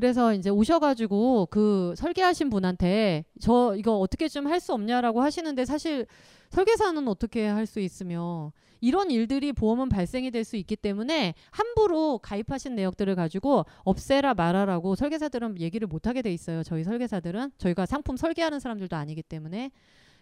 [0.00, 6.06] 그래서 이제 오셔가지고 그 설계하신 분한테 저 이거 어떻게 좀 할 수 없냐라고 하시는데 사실
[6.48, 12.76] 설계사는 어떻게 할 수 있으며 이런 일들이 보험은 발생이 될 수 있기 때문에 함부로 가입하신
[12.76, 16.62] 내역들을 가지고 없애라 말아라고 설계사들은 얘기를 못 하게 돼 있어요.
[16.62, 19.70] 저희 설계사들은 저희가 상품 설계하는 사람들도 아니기 때문에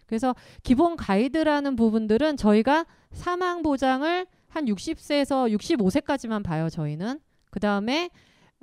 [0.07, 6.69] 그래서 기본 가이드라는 부분들은 저희가 사망 보장을 한 60세에서 65세까지만 봐요.
[6.69, 8.09] 저희는 그 다음에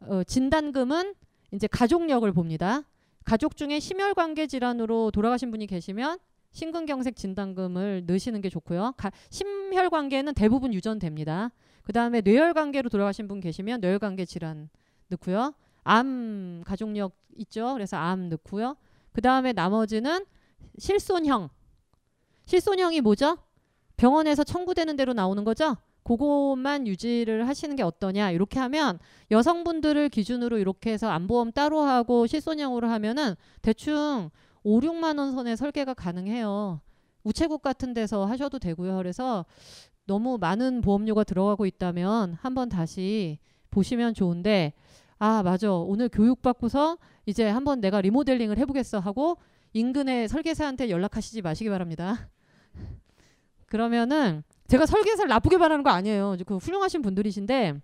[0.02, 1.14] 어, 진단금은
[1.52, 2.82] 이제 가족력을 봅니다.
[3.24, 6.18] 가족 중에 심혈관계 질환으로 돌아가신 분이 계시면
[6.52, 8.94] 심근경색 진단금을 넣으시는 게 좋고요.
[8.96, 11.50] 가, 심혈관계는 대부분 유전됩니다.
[11.82, 14.68] 그 다음에 뇌혈관계로 돌아가신 분 계시면 뇌혈관계 질환
[15.08, 15.54] 넣고요.
[15.84, 17.72] 암 가족력 있죠.
[17.74, 18.76] 그래서 암 넣고요.
[19.12, 20.24] 그 다음에 나머지는
[20.78, 21.48] 실손형.
[22.46, 23.38] 실손형이 뭐죠?
[23.96, 25.76] 병원에서 청구되는 대로 나오는 거죠.
[26.06, 29.00] 그것만 유지를 하시는 게 어떠냐 이렇게 하면
[29.32, 34.30] 여성분들을 기준으로 이렇게 해서 안보험 따로 하고 실손형으로 하면은 대충
[34.62, 36.80] 5, 6만 원 선에 설계가 가능해요.
[37.24, 38.96] 우체국 같은 데서 하셔도 되고요.
[38.98, 39.46] 그래서
[40.06, 43.40] 너무 많은 보험료가 들어가고 있다면 한번 다시
[43.72, 44.74] 보시면 좋은데
[45.18, 49.38] 아 맞아 오늘 교육 받고서 이제 한번 내가 리모델링을 해보겠어 하고
[49.72, 52.30] 인근의 설계사한테 연락하시지 마시기 바랍니다.
[53.66, 56.36] 그러면은 제가 설계사를 나쁘게 말하는 거 아니에요.
[56.46, 57.80] 그 훌륭하신 분들이신데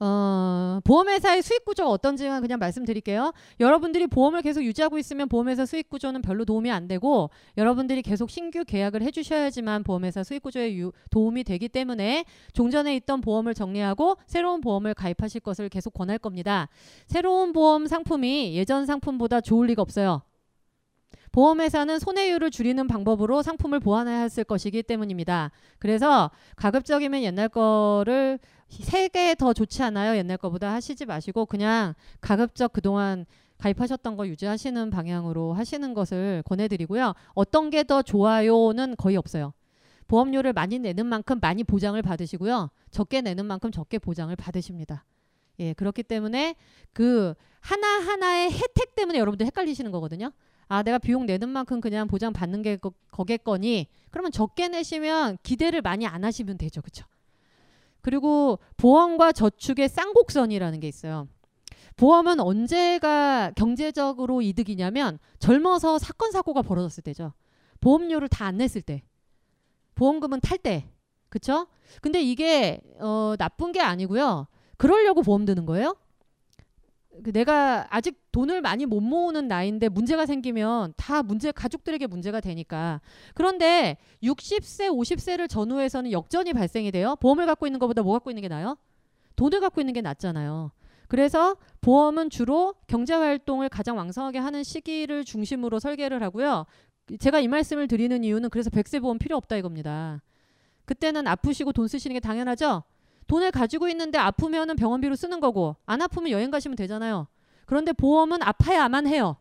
[0.00, 3.32] 어, 보험회사의 수익 구조가 어떤지만 그냥 말씀드릴게요.
[3.60, 8.64] 여러분들이 보험을 계속 유지하고 있으면 보험회사 수익 구조는 별로 도움이 안 되고 여러분들이 계속 신규
[8.64, 14.94] 계약을 해주셔야지만 보험회사 수익 구조에 유, 도움이 되기 때문에 종전에 있던 보험을 정리하고 새로운 보험을
[14.94, 16.68] 가입하실 것을 계속 권할 겁니다.
[17.06, 20.22] 새로운 보험 상품이 예전 상품보다 좋을 리가 없어요.
[21.34, 25.50] 보험회사는 손해율을 줄이는 방법으로 상품을 보완했을 것이기 때문입니다.
[25.80, 30.16] 그래서 가급적이면 옛날 거를 세 개 더 좋지 않아요?
[30.16, 33.26] 옛날 거보다 하시지 마시고 그냥 가급적 그동안
[33.58, 37.14] 가입하셨던 거 유지하시는 방향으로 하시는 것을 권해드리고요.
[37.34, 39.54] 어떤 게 더 좋아요는 거의 없어요.
[40.06, 42.70] 보험료를 많이 내는 만큼 많이 보장을 받으시고요.
[42.92, 45.04] 적게 내는 만큼 적게 보장을 받으십니다.
[45.58, 46.54] 예, 그렇기 때문에
[46.92, 50.30] 그 하나하나의 혜택 때문에 여러분들 헷갈리시는 거거든요.
[50.68, 55.82] 아, 내가 비용 내는 만큼 그냥 보장 받는 게 거, 거겠거니 그러면 적게 내시면 기대를
[55.82, 56.80] 많이 안 하시면 되죠.
[56.82, 57.04] 그렇죠?
[58.00, 61.28] 그리고 보험과 저축의 쌍곡선이라는 게 있어요.
[61.96, 67.32] 보험은 언제가 경제적으로 이득이냐면 젊어서 사건 사고가 벌어졌을 때죠.
[67.80, 69.02] 보험료를 다 안 냈을 때.
[69.94, 70.88] 보험금은 탈 때.
[71.28, 71.66] 그쵸?
[72.00, 74.46] 근데 이게 어, 나쁜 게 아니고요.
[74.76, 75.96] 그러려고 보험 드는 거예요.
[77.22, 83.00] 그 내가 아직 돈을 많이 못 모으는 나이인데 문제가 생기면 다 문제 가족들에게 문제가 되니까.
[83.34, 87.16] 그런데 60세 50세를 전후해서는 역전이 발생이 돼요?
[87.20, 88.76] 보험을 갖고 있는 것보다 뭐 갖고 있는 게 나아요?
[89.36, 90.72] 돈을 갖고 있는 게 낫잖아요.
[91.06, 96.66] 그래서 보험은 주로 경제 활동을 가장 왕성하게 하는 시기를 중심으로 설계를 하고요.
[97.20, 100.22] 제가 이 말씀을 드리는 이유는 그래서 백세 보험 필요 없다 이겁니다.
[100.86, 102.82] 그때는 아프시고 돈 쓰시는 게 당연하죠
[103.26, 107.26] 돈을 가지고 있는데 아프면은 병원비로 쓰는 거고 안 아프면 여행 가시면 되잖아요.
[107.66, 109.36] 그런데 보험은 아파야만 해요.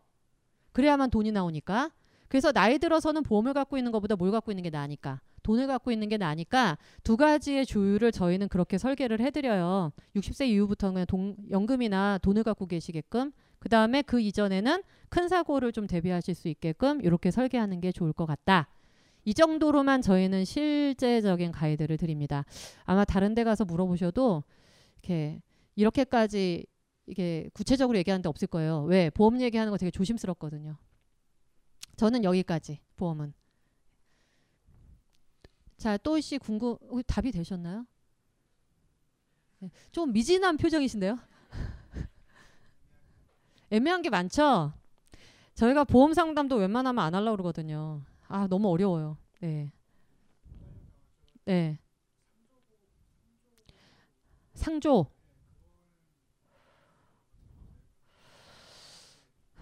[0.72, 1.92] 그래야만 돈이 나오니까.
[2.28, 5.22] 그래서 나이 들어서는 보험을 갖고 있는 것보다 뭘 갖고 있는 게 나으니까.
[5.44, 9.92] 돈을 갖고 있는 게 나으니까 두 가지의 조율을 저희는 그렇게 설계를 해드려요.
[10.16, 15.86] 60세 이후부터는 그냥 돈, 연금이나 돈을 갖고 계시게끔 그 다음에 그 이전에는 큰 사고를 좀
[15.86, 18.68] 대비하실 수 있게끔 이렇게 설계하는 게 좋을 것 같다.
[19.26, 22.46] 이 정도로만 저희는 실제적인 가이드를 드립니다.
[22.84, 24.44] 아마 다른 데 가서 물어보셔도
[25.02, 25.42] 이렇게
[25.76, 26.66] 이렇게까지
[27.08, 28.84] 이게 구체적으로 얘기하는 데 없을 거예요.
[28.84, 29.10] 왜?
[29.10, 30.78] 보험 얘기하는 거 되게 조심스럽거든요.
[31.96, 33.34] 저는 여기까지 보험은.
[35.78, 37.86] 자, 또씨 궁금 어, 답이 되셨나요?
[39.60, 41.18] 네, 좀 미진한 표정이신데요.
[43.70, 44.74] 애매한 게 많죠.
[45.56, 48.02] 저희가 보험 상담도 웬만하면 안 하려고 그러거든요.
[48.28, 49.18] 아 너무 어려워요.
[49.40, 49.72] 네.
[51.46, 51.78] 네.
[54.54, 55.08] 상조.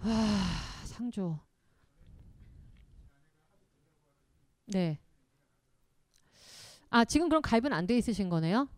[0.04, 0.12] 와
[0.84, 1.38] 상조.
[4.66, 4.98] 네.
[6.90, 8.68] 아 지금 그럼 가입은 안 돼 있으신 거네요?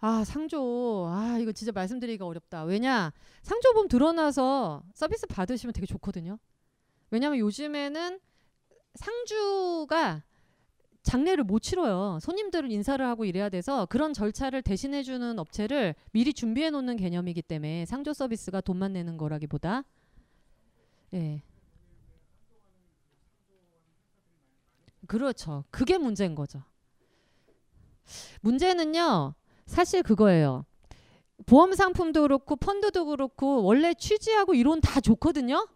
[0.00, 6.38] 아 상조 아 이거 진짜 말씀드리기가 어렵다 왜냐 상조보험 드러나서 서비스 받으시면 되게 좋거든요
[7.10, 8.20] 왜냐하면 요즘에는
[8.94, 10.22] 상주가
[11.02, 12.18] 장례를 못 치러요.
[12.20, 17.86] 손님들을 인사를 하고 이래야 돼서 그런 절차를 대신해 주는 업체를 미리 준비해 놓는 개념이기 때문에
[17.86, 19.84] 상조 서비스가 돈만 내는 거라기보다
[21.14, 21.42] 예.
[25.06, 25.64] 그렇죠.
[25.70, 26.62] 그게 문제인 거죠.
[28.42, 29.34] 문제는요.
[29.64, 30.66] 사실 그거예요.
[31.46, 35.66] 보험 상품도 그렇고 펀드도 그렇고 원래 취지하고 이론 다 좋거든요.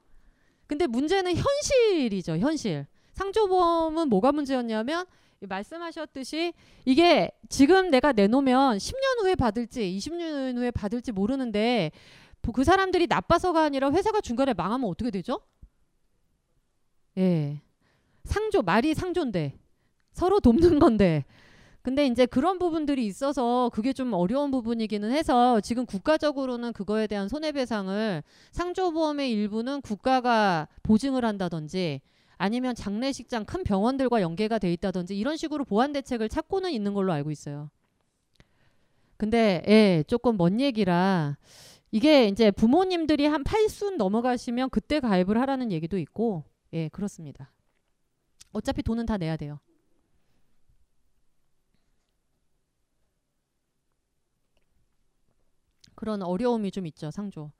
[0.72, 2.86] 근데 문제는 현실이죠, 현실.
[3.12, 5.04] 상조보험은 뭐가 문제였냐면
[5.40, 6.54] 말씀하셨듯이
[6.86, 11.90] 이게 지금 내가 내놓으면 10년 후에 받을지 20년 후에 받을지 모르는데
[12.54, 15.40] 그 사람들이 나빠서가 아니라 회사가 중간에 망하면 어떻게 되죠?
[17.18, 17.60] 예.
[18.24, 19.58] 상조 말이 상조인데
[20.14, 21.26] 서로 돕는 건데
[21.82, 28.22] 근데 이제 그런 부분들이 있어서 그게 좀 어려운 부분이기는 해서 지금 국가적으로는 그거에 대한 손해배상을
[28.52, 32.00] 상조보험의 일부는 국가가 보증을 한다든지
[32.38, 37.32] 아니면 장례식장 큰 병원들과 연계가 돼 있다든지 이런 식으로 보완 대책을 찾고는 있는 걸로 알고
[37.32, 37.68] 있어요.
[39.16, 41.36] 근데 예, 조금 먼 얘기라
[41.90, 47.52] 이게 이제 부모님들이 한 8순 넘어가시면 그때 가입을 하라는 얘기도 있고 예, 그렇습니다.
[48.52, 49.58] 어차피 돈은 다 내야 돼요.
[56.02, 57.52] 그런 어려움이 좀 있죠 상조.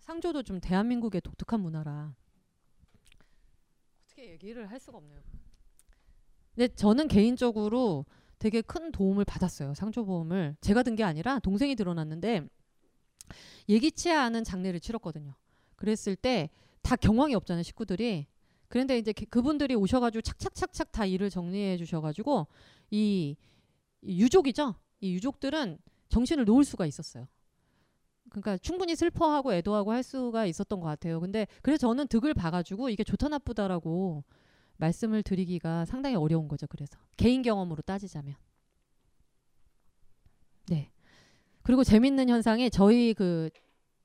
[0.00, 2.14] 상조도 좀 대한민국의 독특한 문화라
[4.06, 5.20] 어떻게 얘기를 할 수가 없네요.
[6.54, 8.06] 근데 저는 개인적으로
[8.38, 12.48] 되게 큰 도움을 받았어요 상조 보험을 제가 든 게 아니라 동생이 들어놨는데
[13.68, 15.34] 예기치 않은 장례를 치렀거든요.
[15.76, 16.48] 그랬을 때
[16.80, 18.26] 다 경황이 없잖아요 식구들이
[18.68, 22.46] 그런데 이제 그- 그분들이 오셔가지고 착착착착 다 일을 정리해 주셔가지고
[22.90, 23.36] 이,
[24.00, 24.74] 이 유족이죠.
[25.04, 25.78] 이 유족들은
[26.08, 27.26] 정신을 놓을 수가 있었어요.
[28.30, 31.20] 그러니까 충분히 슬퍼하고 애도하고 할 수가 있었던 것 같아요.
[31.20, 34.24] 근데 그래서 저는 득을 봐가지고 이게 좋다 나쁘다라고
[34.78, 36.66] 말씀을 드리기가 상당히 어려운 거죠.
[36.66, 38.34] 그래서 개인 경험으로 따지자면.
[40.68, 40.90] 네.
[41.62, 43.50] 그리고 재밌는 현상이 저희 그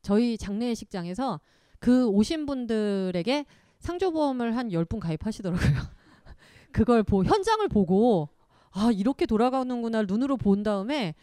[0.01, 1.39] 저희 장례식장에서
[1.79, 3.45] 그 오신 분들에게
[3.79, 5.59] 상조보험을 한 열 분 가입하시더라고요.
[6.71, 8.29] 그걸 보 현장을 보고
[8.71, 11.15] 아 이렇게 돌아가는구나 눈으로 본 다음에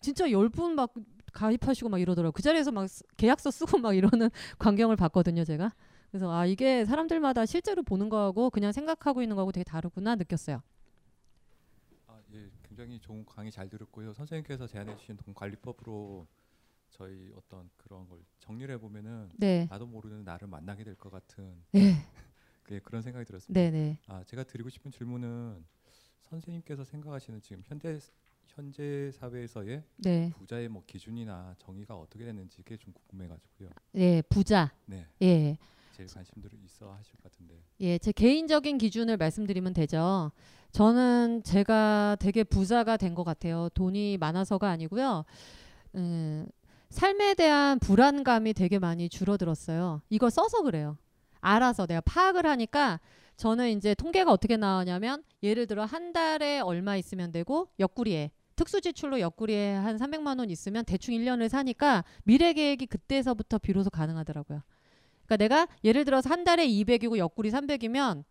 [0.00, 0.92] 진짜 열분 막
[1.32, 2.32] 가입하시고 막 이러더라고.
[2.32, 5.72] 그 자리에서 막 쓰- 계약서 쓰고 막 이러는 광경을 봤거든요, 제가.
[6.10, 10.62] 그래서 아 이게 사람들마다 실제로 보는 거하고 그냥 생각하고 있는 거하고 되게 다르구나 느꼈어요.
[12.06, 14.12] 아, 예, 굉장히 좋은 강의 잘 들었고요.
[14.14, 16.26] 선생님께서 제안해 주신 돈 관리법으로
[16.90, 19.66] 저희 어떤 그런 걸 정리를 해 보면은 네.
[19.70, 21.80] 나도 모르는 나를 만나게 될 것 같은 네.
[22.70, 23.60] 예, 그런 생각이 들었습니다.
[23.60, 23.98] 네, 네.
[24.06, 25.64] 아, 제가 드리고 싶은 질문은
[26.30, 27.98] 선생님께서 생각하시는 지금 현대
[28.46, 30.30] 현재 사회에서의 네.
[30.36, 33.68] 부자의 뭐 기준이나 정의가 어떻게 되는지 그게 좀 궁금해 가지고요.
[33.96, 34.72] 예, 부자.
[34.86, 35.06] 네.
[35.22, 35.56] 예.
[35.92, 37.54] 제일 관심들이 있어 하실 것 같은데.
[37.80, 40.32] 예, 제 개인적인 기준을 말씀드리면 되죠.
[40.72, 43.68] 저는 제가 되게 부자가 된 것 같아요.
[43.74, 45.24] 돈이 많아서가 아니고요.
[45.94, 46.46] 음,
[46.90, 50.02] 삶에 대한 불안감이 되게 많이 줄어들었어요.
[50.08, 50.96] 이거 써서 그래요.
[51.40, 52.98] 알아서 내가 파악을 하니까
[53.38, 59.20] 저는 이제 통계가 어떻게 나오냐면 예를 들어 한 달에 얼마 있으면 되고 옆구리에 특수 지출로
[59.20, 64.62] 옆구리에 한 300만 원 있으면 대충 1년을 사니까 미래 계획이 그때서부터 비로소 가능하더라고요.
[65.24, 68.24] 그러니까 내가 예를 들어서 한 달에 200이고 옆구리 300이면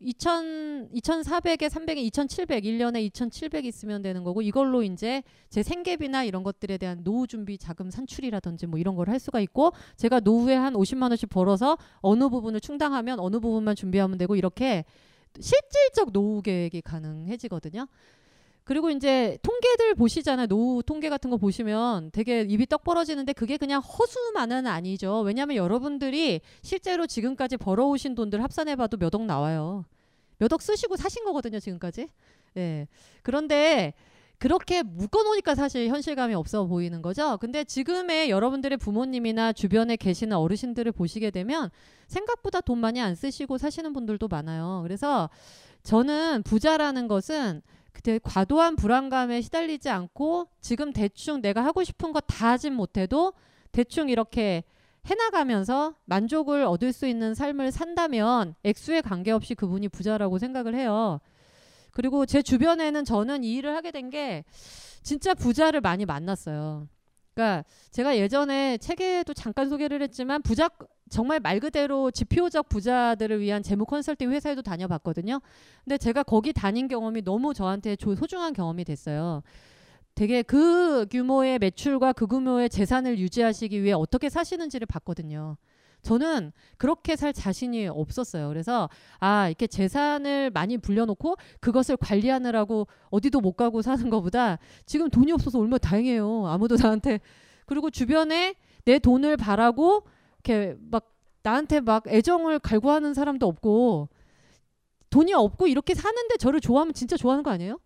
[0.00, 6.78] 2000 2400에 300에 2700 1년에 2700 있으면 되는 거고 이걸로 이제 제 생계비나 이런 것들에
[6.78, 11.08] 대한 노후 준비 자금 산출이라든지 뭐 이런 걸 할 수가 있고 제가 노후에 한 50만
[11.10, 14.84] 원씩 벌어서 어느 부분을 충당하면 어느 부분만 준비하면 되고 이렇게
[15.40, 17.86] 실질적 노후 계획이 가능해지거든요.
[18.68, 20.46] 그리고 이제 통계들 보시잖아요.
[20.46, 25.20] 노후 통계 같은 거 보시면 되게 입이 떡 벌어지는데 그게 그냥 허수만은 아니죠.
[25.20, 29.86] 왜냐하면 여러분들이 실제로 지금까지 벌어오신 돈들 합산해봐도 몇 억 나와요.
[30.36, 31.60] 몇 억 쓰시고 사신 거거든요.
[31.60, 32.08] 지금까지.
[32.58, 32.86] 예.
[33.22, 33.94] 그런데
[34.36, 37.38] 그렇게 묶어놓으니까 사실 현실감이 없어 보이는 거죠.
[37.38, 41.70] 근데 지금의 여러분들의 부모님이나 주변에 계시는 어르신들을 보시게 되면
[42.06, 44.80] 생각보다 돈 많이 안 쓰시고 사시는 분들도 많아요.
[44.82, 45.30] 그래서
[45.84, 47.62] 저는 부자라는 것은
[47.98, 53.32] 그때 과도한 불안감에 시달리지 않고 지금 대충 내가 하고 싶은 거 다 하진 못해도
[53.72, 54.62] 대충 이렇게
[55.06, 61.18] 해나가면서 만족을 얻을 수 있는 삶을 산다면 액수에 관계없이 그분이 부자라고 생각을 해요.
[61.90, 64.44] 그리고 제 주변에는 저는 이 일을 하게 된 게
[65.02, 66.86] 진짜 부자를 많이 만났어요.
[67.34, 70.68] 그러니까 제가 예전에 책에도 잠깐 소개를 했지만 부자
[71.08, 75.40] 정말 말 그대로 지표적 부자들을 위한 재무 컨설팅 회사에도 다녀봤거든요.
[75.84, 79.42] 근데 제가 거기 다닌 경험이 너무 저한테 조- 소중한 경험이 됐어요.
[80.14, 85.56] 되게 그 규모의 매출과 그 규모의 재산을 유지하시기 위해 어떻게 사시는지를 봤거든요.
[86.02, 88.48] 저는 그렇게 살 자신이 없었어요.
[88.48, 88.88] 그래서
[89.18, 95.58] 아 이렇게 재산을 많이 불려놓고 그것을 관리하느라고 어디도 못 가고 사는 것보다 지금 돈이 없어서
[95.58, 96.46] 얼마나 다행이에요.
[96.46, 97.20] 아무도 나한테
[97.66, 98.54] 그리고 주변에
[98.84, 100.04] 내 돈을 바라고
[100.44, 104.08] 이렇게 막 나한테 막 애정을 갈구하는 사람도 없고
[105.10, 107.78] 돈이 없고 이렇게 사는데 저를 좋아하면 진짜 좋아하는 거 아니에요?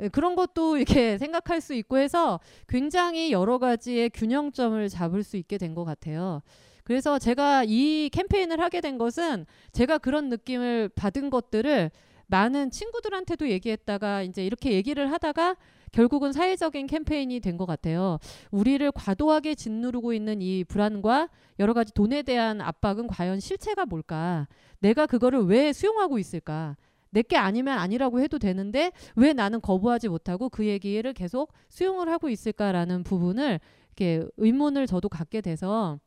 [0.00, 5.58] 예, 그런 것도 이렇게 생각할 수 있고 해서 굉장히 여러 가지의 균형점을 잡을 수 있게
[5.58, 6.42] 된 것 같아요.
[6.84, 11.90] 그래서 제가 이 캠페인을 하게 된 것은 제가 그런 느낌을 받은 것들을
[12.30, 15.56] 많은 친구들한테도 얘기했다가 이제 이렇게 얘기를 하다가
[15.92, 18.18] 결국은 사회적인 캠페인이 된 것 같아요.
[18.52, 21.28] 우리를 과도하게 짓누르고 있는 이 불안과
[21.58, 24.46] 여러 가지 돈에 대한 압박은 과연 실체가 뭘까?
[24.78, 26.76] 내가 그거를 왜 수용하고 있을까?
[27.10, 33.02] 내게 아니면 아니라고 해도 되는데 왜 나는 거부하지 못하고 그 얘기를 계속 수용을 하고 있을까라는
[33.02, 33.58] 부분을
[33.96, 35.98] 이렇게 의문을 저도 갖게 돼서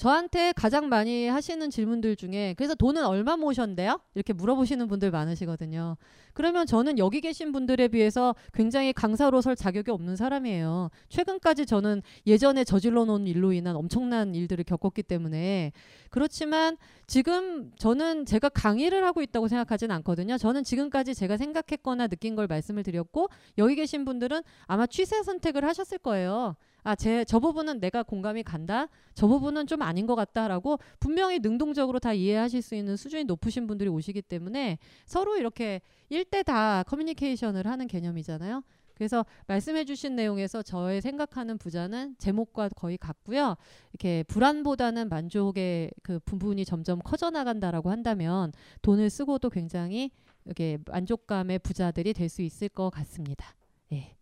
[0.00, 4.00] 저한테 가장 많이 하시는 질문들 중에 그래서 돈은 얼마 모셨는데요?
[4.14, 5.98] 이렇게 물어보시는 분들 많으시거든요.
[6.32, 10.88] 그러면 저는 여기 계신 분들에 비해서 굉장히 강사로 설 자격이 없는 사람이에요.
[11.10, 15.72] 최근까지 저는 예전에 저질러 놓은 일로 인한 엄청난 일들을 겪었기 때문에
[16.08, 20.38] 그렇지만 지금 저는 제가 강의를 하고 있다고 생각하진 않거든요.
[20.38, 23.28] 저는 지금까지 제가 생각했거나 느낀 걸 말씀을 드렸고
[23.58, 26.56] 여기 계신 분들은 아마 취사 선택을 하셨을 거예요.
[26.82, 28.88] 아, 제, 저 부분은 내가 공감이 간다.
[29.14, 33.88] 저 부분은 좀 아닌 것 같다라고 분명히 능동적으로 다 이해하실 수 있는 수준이 높으신 분들이
[33.88, 38.62] 오시기 때문에 서로 이렇게 일대 다 커뮤니케이션을 하는 개념이잖아요.
[38.94, 43.56] 그래서 말씀해 주신 내용에서 저의 생각하는 부자는 제목과 거의 같고요.
[43.92, 48.52] 이렇게 불안보다는 만족의 그 부분이 점점 커져 나간다라고 한다면
[48.82, 50.10] 돈을 쓰고도 굉장히
[50.44, 53.54] 이렇게 만족감의 부자들이 될 수 있을 것 같습니다.
[53.92, 54.19] 예.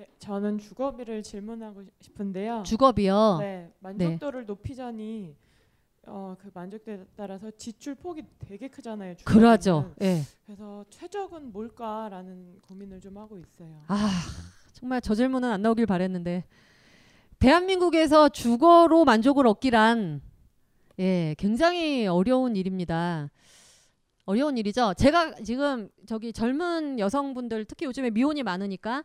[0.00, 2.62] 네, 저는 주거비를 질문하고 싶은데요.
[2.62, 3.36] 주거비요?
[3.38, 5.36] 네, 만족도를 높이자니
[6.06, 9.16] 어, 그 만족도에 따라서 지출 폭이 되게 크잖아요.
[9.16, 9.42] 주거비는.
[9.46, 9.92] 그러죠.
[10.00, 10.22] 예.
[10.46, 13.82] 그래서 최적은 뭘까라는 고민을 좀 하고 있어요.
[13.88, 14.08] 아
[14.72, 16.44] 정말 저 질문은 안 나오길 바랬는데
[17.38, 20.22] 대한민국에서 주거로 만족을 얻기란
[20.98, 23.28] 예 굉장히 어려운 일입니다.
[24.24, 24.94] 어려운 일이죠.
[24.96, 29.04] 제가 지금 저기 젊은 여성분들 특히 요즘에 미혼이 많으니까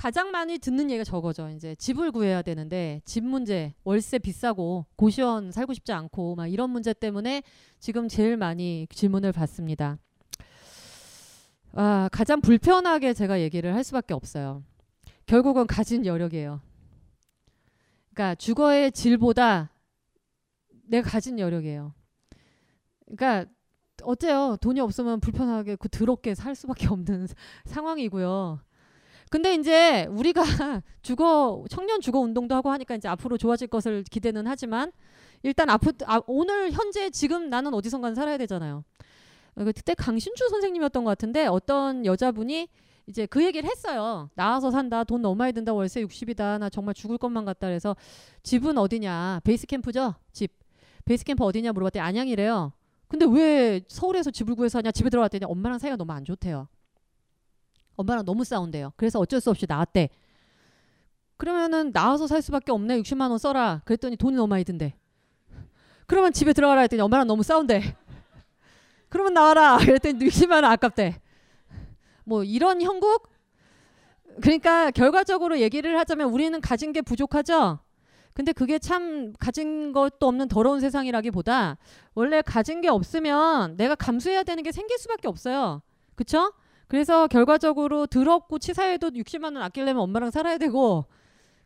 [0.00, 1.50] 가장 많이 듣는 얘기가 저거죠.
[1.50, 6.94] 이제 집을 구해야 되는데 집 문제, 월세 비싸고 고시원 살고 싶지 않고 막 이런 문제
[6.94, 7.42] 때문에
[7.78, 9.98] 지금 제일 많이 질문을 받습니다.
[11.74, 14.62] 아, 가장 불편하게 제가 얘기를 할 수밖에 없어요.
[15.26, 16.62] 결국은 가진 여력이에요.
[18.14, 19.70] 그러니까 주거의 질보다
[20.88, 21.92] 내가 가진 여력이에요.
[23.04, 23.52] 그러니까
[24.02, 24.56] 어째요?
[24.62, 27.28] 돈이 없으면 불편하게 그 더럽게 살 수밖에 없는
[27.66, 28.60] 상황이고요.
[29.30, 30.42] 근데 이제 우리가
[31.02, 34.90] 주거 청년 주거 운동도 하고 하니까 이제 앞으로 좋아질 것을 기대는 하지만
[35.44, 38.84] 일단 앞으로 아, 오늘 현재 지금 나는 어디선가 살아야 되잖아요.
[39.54, 42.68] 어, 그때 강신주 선생님이었던 것 같은데 어떤 여자분이
[43.06, 44.30] 이제 그 얘기를 했어요.
[44.34, 45.04] 나와서 산다.
[45.04, 45.72] 돈 너무 많이 든다.
[45.72, 46.58] 월세 60이다.
[46.58, 47.68] 나 정말 죽을 것만 같다.
[47.68, 47.96] 그래서
[48.42, 49.40] 집은 어디냐?
[49.44, 50.14] 베이스 캠프죠?
[50.32, 50.52] 집.
[51.04, 52.72] 베이스 캠프 어디냐 물어봤더니 안양이래요.
[53.08, 54.92] 근데 왜 서울에서 집을 구해서 하냐?
[54.92, 56.68] 집에 들어갔더니 엄마랑 사이가 너무 안 좋대요.
[58.00, 58.92] 엄마랑 너무 싸운대요.
[58.96, 60.08] 그래서 어쩔 수 없이 나왔대.
[61.36, 63.00] 그러면은 나와서 살 수밖에 없네.
[63.00, 63.80] 60만 원 써라.
[63.84, 64.94] 그랬더니 돈이 너무 많이 든대.
[66.06, 67.80] 그러면 집에 들어가라 했더니 엄마랑 너무 싸운대.
[69.08, 69.78] 그러면 나와라.
[69.78, 71.20] 그랬더니 60만 원 아깝대.
[72.24, 73.28] 뭐 이런 형국?
[74.42, 77.78] 그러니까 결과적으로 얘기를 하자면 우리는 가진 게 부족하죠.
[78.34, 81.76] 근데 그게 참 가진 것도 없는 더러운 세상이라기보다
[82.14, 85.82] 원래 가진 게 없으면 내가 감수해야 되는 게 생길 수밖에 없어요.
[86.14, 86.52] 그쵸?
[86.90, 91.04] 그래서 결과적으로 더럽고 치사해도 60만 원 아끼려면 엄마랑 살아야 되고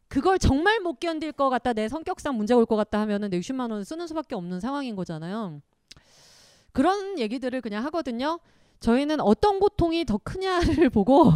[0.06, 3.84] 그걸 정말 못 견딜 것 같다 내 성격상 문제가 올것 같다 하면은 내 60만 원
[3.84, 5.62] 쓰는 수밖에 없는 상황인 거잖아요.
[6.72, 8.38] 그런 얘기들을 그냥 하거든요.
[8.80, 11.32] 저희는 어떤 고통이 더 크냐를 보고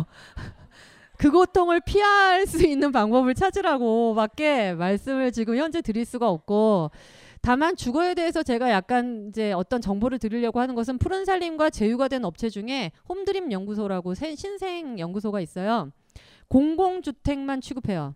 [1.17, 6.91] 그 고통을 피할 수 있는 방법을 찾으라고 밖에 말씀을 지금 현재 드릴 수가 없고
[7.49, 12.27] 다만 주거에 대해서 제가 약간 이제 어떤 정보를 드리려고 하는 것은 푸른 살림과 제휴가 된
[12.27, 15.91] 업체 중에 홈드림 연구소라고 신생 연구소가 있어요.
[16.49, 18.15] 공공주택만 취급해요.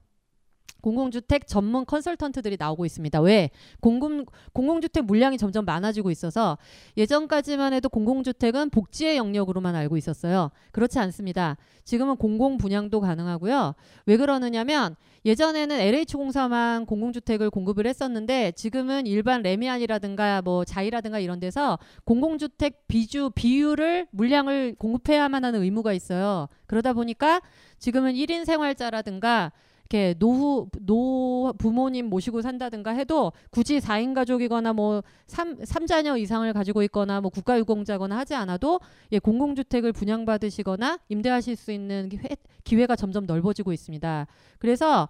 [0.83, 3.21] 공공주택 전문 컨설턴트들이 나오고 있습니다.
[3.21, 3.51] 왜?
[3.81, 6.59] 공공, 공공주택 물량이 점점 많아지고 있어서
[6.97, 10.51] 예전까지만 해도 공공주택은 복지의 영역으로만 알고 있었어요.
[10.73, 11.57] 그렇지 않습니다.
[11.85, 13.75] 지금은 공공 분양도 가능하고요.
[14.07, 22.89] 왜 그러느냐면 예전에는 LH공사만 공공주택을 공급을 했었는데 지금은 일반 레미안이라든가 뭐 자이라든가 이런 데서 공공주택
[22.89, 26.49] 비주 비율을 물량을 공급해야만 하는 의무가 있어요.
[26.67, 27.41] 그러다 보니까
[27.79, 29.53] 지금은 1인 생활자라든가
[29.93, 36.83] 이렇게 노후 노 부모님 모시고 산다든가 해도 굳이 4인 가족이거나 뭐 3, 3자녀 이상을 가지고
[36.85, 38.81] 있거나 뭐 국가 유공자거나 하지 않아도
[39.13, 42.23] 예, 공공주택을 분양받으시거나 임대하실 수 있는 기회,
[42.65, 44.27] 기회가 점점 넓어지고 있습니다.
[44.59, 45.09] 그래서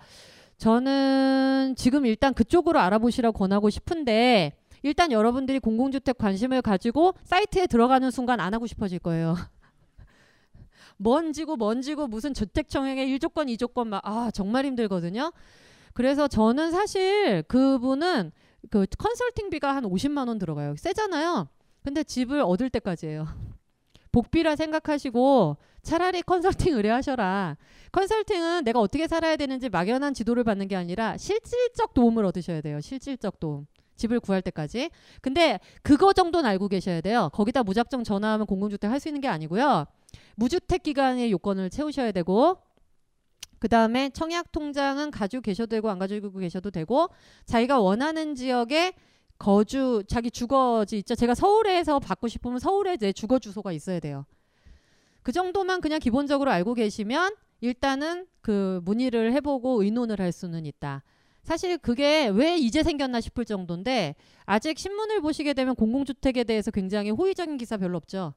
[0.59, 4.53] 저는 지금 일단 그쪽으로 알아보시라고 권하고 싶은데
[4.83, 9.37] 일단 여러분들이 공공주택 관심을 가지고 사이트에 들어가는 순간 안 하고 싶어질 거예요.
[10.97, 15.33] 먼지고 먼지고 무슨 주택청약의 1조건 2조건 막 아 정말 힘들거든요.
[15.95, 18.33] 그래서 저는 사실 그분은
[18.71, 20.75] 그 컨설팅비가 한 50만 원 들어가요.
[20.77, 21.49] 세잖아요.
[21.83, 23.27] 근데 집을 얻을 때까지예요.
[24.13, 27.57] 복비라 생각하시고 차라리 컨설팅 의뢰하셔라.
[27.93, 32.81] 컨설팅은 내가 어떻게 살아야 되는지 막연한 지도를 받는 게 아니라 실질적 도움을 얻으셔야 돼요.
[32.81, 33.67] 실질적 도움.
[33.97, 34.91] 집을 구할 때까지.
[35.21, 37.31] 근데 그거 정도는 알고 계셔야 돼요.
[37.33, 39.87] 거기다 무작정 전화하면 공공주택 할 수 있는 게 아니고요.
[40.37, 42.59] 무주택 기간의 요건을 채우셔야 되고
[43.59, 47.09] 그 다음에 청약 통장은 가지고 계셔도 되고 안 가지고 계셔도 되고
[47.47, 48.95] 자기가 원하는 지역에
[49.39, 51.15] 거주 자기 주거지 있죠.
[51.15, 54.25] 제가 서울에서 받고 싶으면 서울에 내 주거 주소가 있어야 돼요.
[55.23, 61.05] 그 정도만 그냥 기본적으로 알고 계시면 일단은 그 문의를 해보고 의논을 할 수는 있다.
[61.45, 67.57] 사실 그게 왜 이제 생겼나 싶을 정도인데 아직 신문을 보시게 되면 공공주택에 대해서 굉장히 호의적인
[67.57, 68.35] 기사 별로 없죠.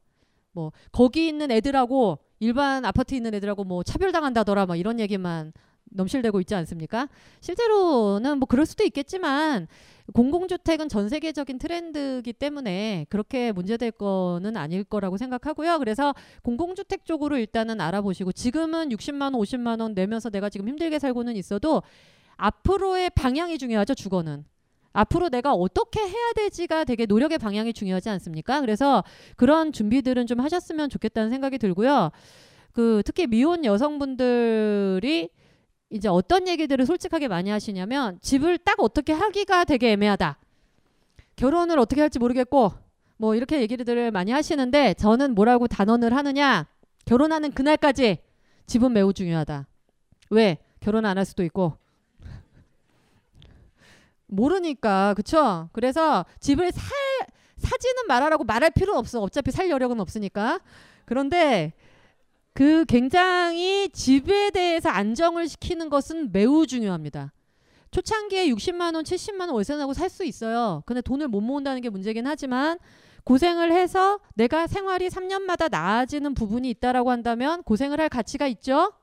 [0.56, 5.54] 뭐 거기 있는 애들하고 일반 아파트 있는 애들하고 뭐 차별당한다더라 막 이런 얘기만
[5.92, 7.08] 넘실대고 있지 않습니까?
[7.42, 9.68] 실제로는 뭐 그럴 수도 있겠지만
[10.14, 15.80] 공공주택은 전 세계적인 트렌드이기 때문에 그렇게 문제될 거는 아닐 거라고 생각하고요.
[15.80, 21.36] 그래서 공공주택 쪽으로 일단은 알아보시고 지금은 60만 원, 50만 원 내면서 내가 지금 힘들게 살고는
[21.36, 21.84] 있어도
[22.38, 23.94] 앞으로의 방향이 중요하죠.
[23.96, 24.46] 주거는.
[24.96, 28.62] 앞으로 내가 어떻게 해야 되지가 되게 노력의 방향이 중요하지 않습니까?
[28.62, 29.04] 그래서
[29.36, 32.12] 그런 준비들은 좀 하셨으면 좋겠다는 생각이 들고요.
[32.72, 35.30] 그 특히 미혼 여성분들이
[35.92, 40.40] 이제 어떤 얘기들을 솔직하게 많이 하시냐면 집을 딱 어떻게 하기가 되게 애매하다.
[41.36, 42.72] 결혼을 어떻게 할지 모르겠고
[43.18, 46.68] 뭐 이렇게 얘기들을 많이 하시는데 저는 뭐라고 단언을 하느냐?
[47.06, 48.20] 결혼하는 그날까지
[48.66, 49.68] 집은 매우 중요하다.
[50.32, 50.58] 왜?
[50.80, 51.78] 결혼 안 할 수도 있고
[54.36, 55.70] 모르니까 그쵸?
[55.74, 56.84] 그래서 집을 살
[57.58, 59.22] 사지는 말하라고 말할 필요는 없어.
[59.22, 60.60] 어차피 살 여력은 없으니까.
[61.06, 61.74] 그런데
[62.54, 67.34] 그 굉장히 집에 대해서 안정을 시키는 것은 매우 중요합니다.
[67.92, 70.84] 초창기에 60만 원, 70만 원 월세 나고 살 수 있어요.
[70.86, 72.78] 근데 돈을 못 모은다는 게 문제긴 하지만
[73.24, 78.94] 고생을 해서 내가 생활이 3년마다 나아지는 부분이 있다라고 한다면 고생을 할 가치가 있죠.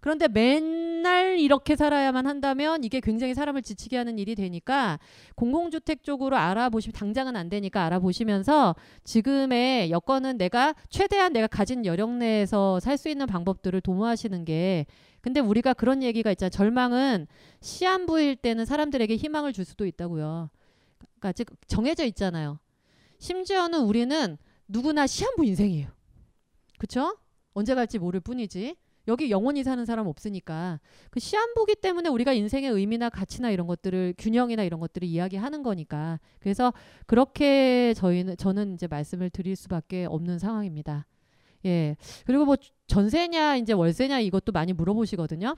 [0.00, 4.98] 그런데 맨날 이렇게 살아야만 한다면 이게 굉장히 사람을 지치게 하는 일이 되니까
[5.34, 12.78] 공공주택 쪽으로 알아보시면 당장은 안 되니까 알아보시면서 지금의 여건은 내가 최대한 내가 가진 여력 내에서
[12.80, 14.84] 살 수 있는 방법들을 도모하시는 게
[15.22, 16.50] 근데 우리가 그런 얘기가 있잖아요.
[16.50, 17.26] 절망은
[17.60, 20.50] 시한부일 때는 사람들에게 희망을 줄 수도 있다고요.
[21.18, 22.58] 그러니까 즉 정해져 있잖아요.
[23.18, 24.36] 심지어는 우리는
[24.68, 25.88] 누구나 시한부 인생이에요.
[26.78, 27.16] 그쵸?
[27.52, 28.76] 언제 갈지 모를 뿐이지.
[29.10, 30.80] 여기 영원히 사는 사람 없으니까
[31.10, 36.72] 그 시한부기 때문에 우리가 인생의 의미나 가치나 이런 것들을 균형이나 이런 것들을 이야기하는 거니까 그래서
[37.06, 41.06] 그렇게 저희는 저는 이제 말씀을 드릴 수밖에 없는 상황입니다.
[41.66, 42.56] 예 그리고 뭐
[42.86, 45.56] 전세냐 이제 월세냐 이것도 많이 물어보시거든요.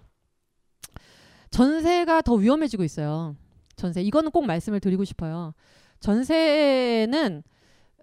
[1.50, 3.36] 전세가 더 위험해지고 있어요.
[3.76, 5.52] 전세 이거는 꼭 말씀을 드리고 싶어요.
[6.00, 7.42] 전세는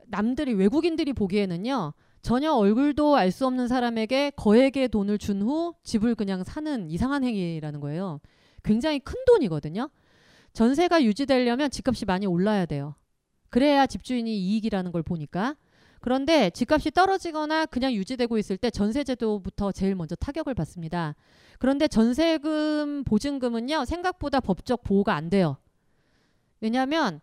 [0.07, 1.93] 남들이 외국인들이 보기에는요.
[2.21, 7.79] 전혀 얼굴도 알 수 없는 사람에게 거액의 돈을 준 후 집을 그냥 사는 이상한 행위라는
[7.79, 8.19] 거예요.
[8.63, 9.89] 굉장히 큰 돈이거든요.
[10.53, 12.95] 전세가 유지되려면 집값이 많이 올라야 돼요.
[13.49, 15.55] 그래야 집주인이 이익이라는 걸 보니까.
[16.01, 21.15] 그런데 집값이 떨어지거나 그냥 유지되고 있을 때 전세제도부터 제일 먼저 타격을 받습니다.
[21.57, 25.57] 그런데 전세금 보증금은요 생각보다 법적 보호가 안 돼요.
[26.61, 27.21] 왜냐하면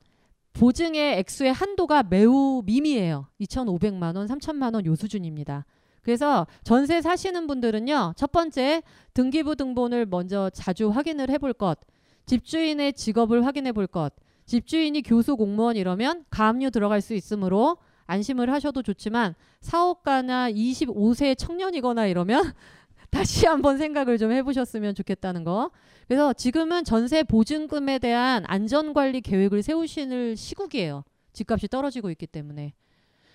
[0.59, 3.27] 보증의 액수의 한도가 매우 미미해요.
[3.41, 5.67] 2,500만 원, 3천만 원 요 수준입니다.
[6.03, 8.15] 그래서 전세 사시는 분들은요.
[8.17, 8.83] 첫 번째
[9.13, 11.79] 등기부 등본을 먼저 자주 확인을 해볼 것.
[12.27, 14.15] 집주인의 직업을 확인해 볼 것.
[14.47, 17.77] 집주인이 교수 공무원 이러면 가압류 들어갈 수 있으므로
[18.07, 22.53] 안심을 하셔도 좋지만 사업가나 25세 청년이거나 이러면
[23.11, 25.71] 다시 한번 생각을 좀 해보셨으면 좋겠다는 거.
[26.07, 31.05] 그래서 지금은 전세 보증금에 대한 안전관리 계획을 세우시는 시국이에요.
[31.33, 32.75] 집값이 떨어지고 있기 때문에.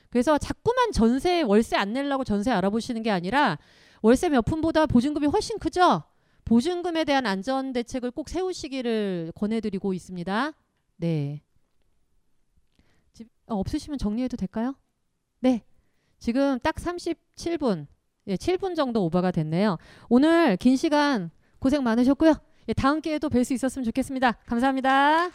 [0.09, 3.57] 그래서 자꾸만 전세 월세 안 내려고 전세 알아보시는 게 아니라
[4.01, 6.03] 월세 몇 푼보다 보증금이 훨씬 크죠.
[6.43, 10.53] 보증금에 대한 안전 대책을 꼭 세우시기를 권해드리고 있습니다.
[10.97, 11.41] 네.
[13.13, 14.75] 집, 어, 없으시면 정리해도 될까요?
[15.39, 15.63] 네.
[16.19, 17.87] 지금 딱 37분,
[18.31, 19.77] 예, 7분 정도 오버가 됐네요.
[20.09, 21.29] 오늘 긴 시간
[21.59, 22.33] 고생 많으셨고요.
[22.69, 24.31] 예, 다음 기회에도 뵐수 있었으면 좋겠습니다.
[24.45, 25.29] 감사합니다.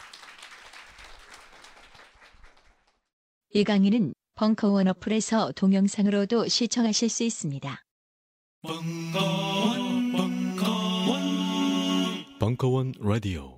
[3.53, 7.81] 이 강의는 벙커원 어플에서 동영상으로도 시청하실 수 있습니다.
[12.39, 13.56] 벙커원 라디오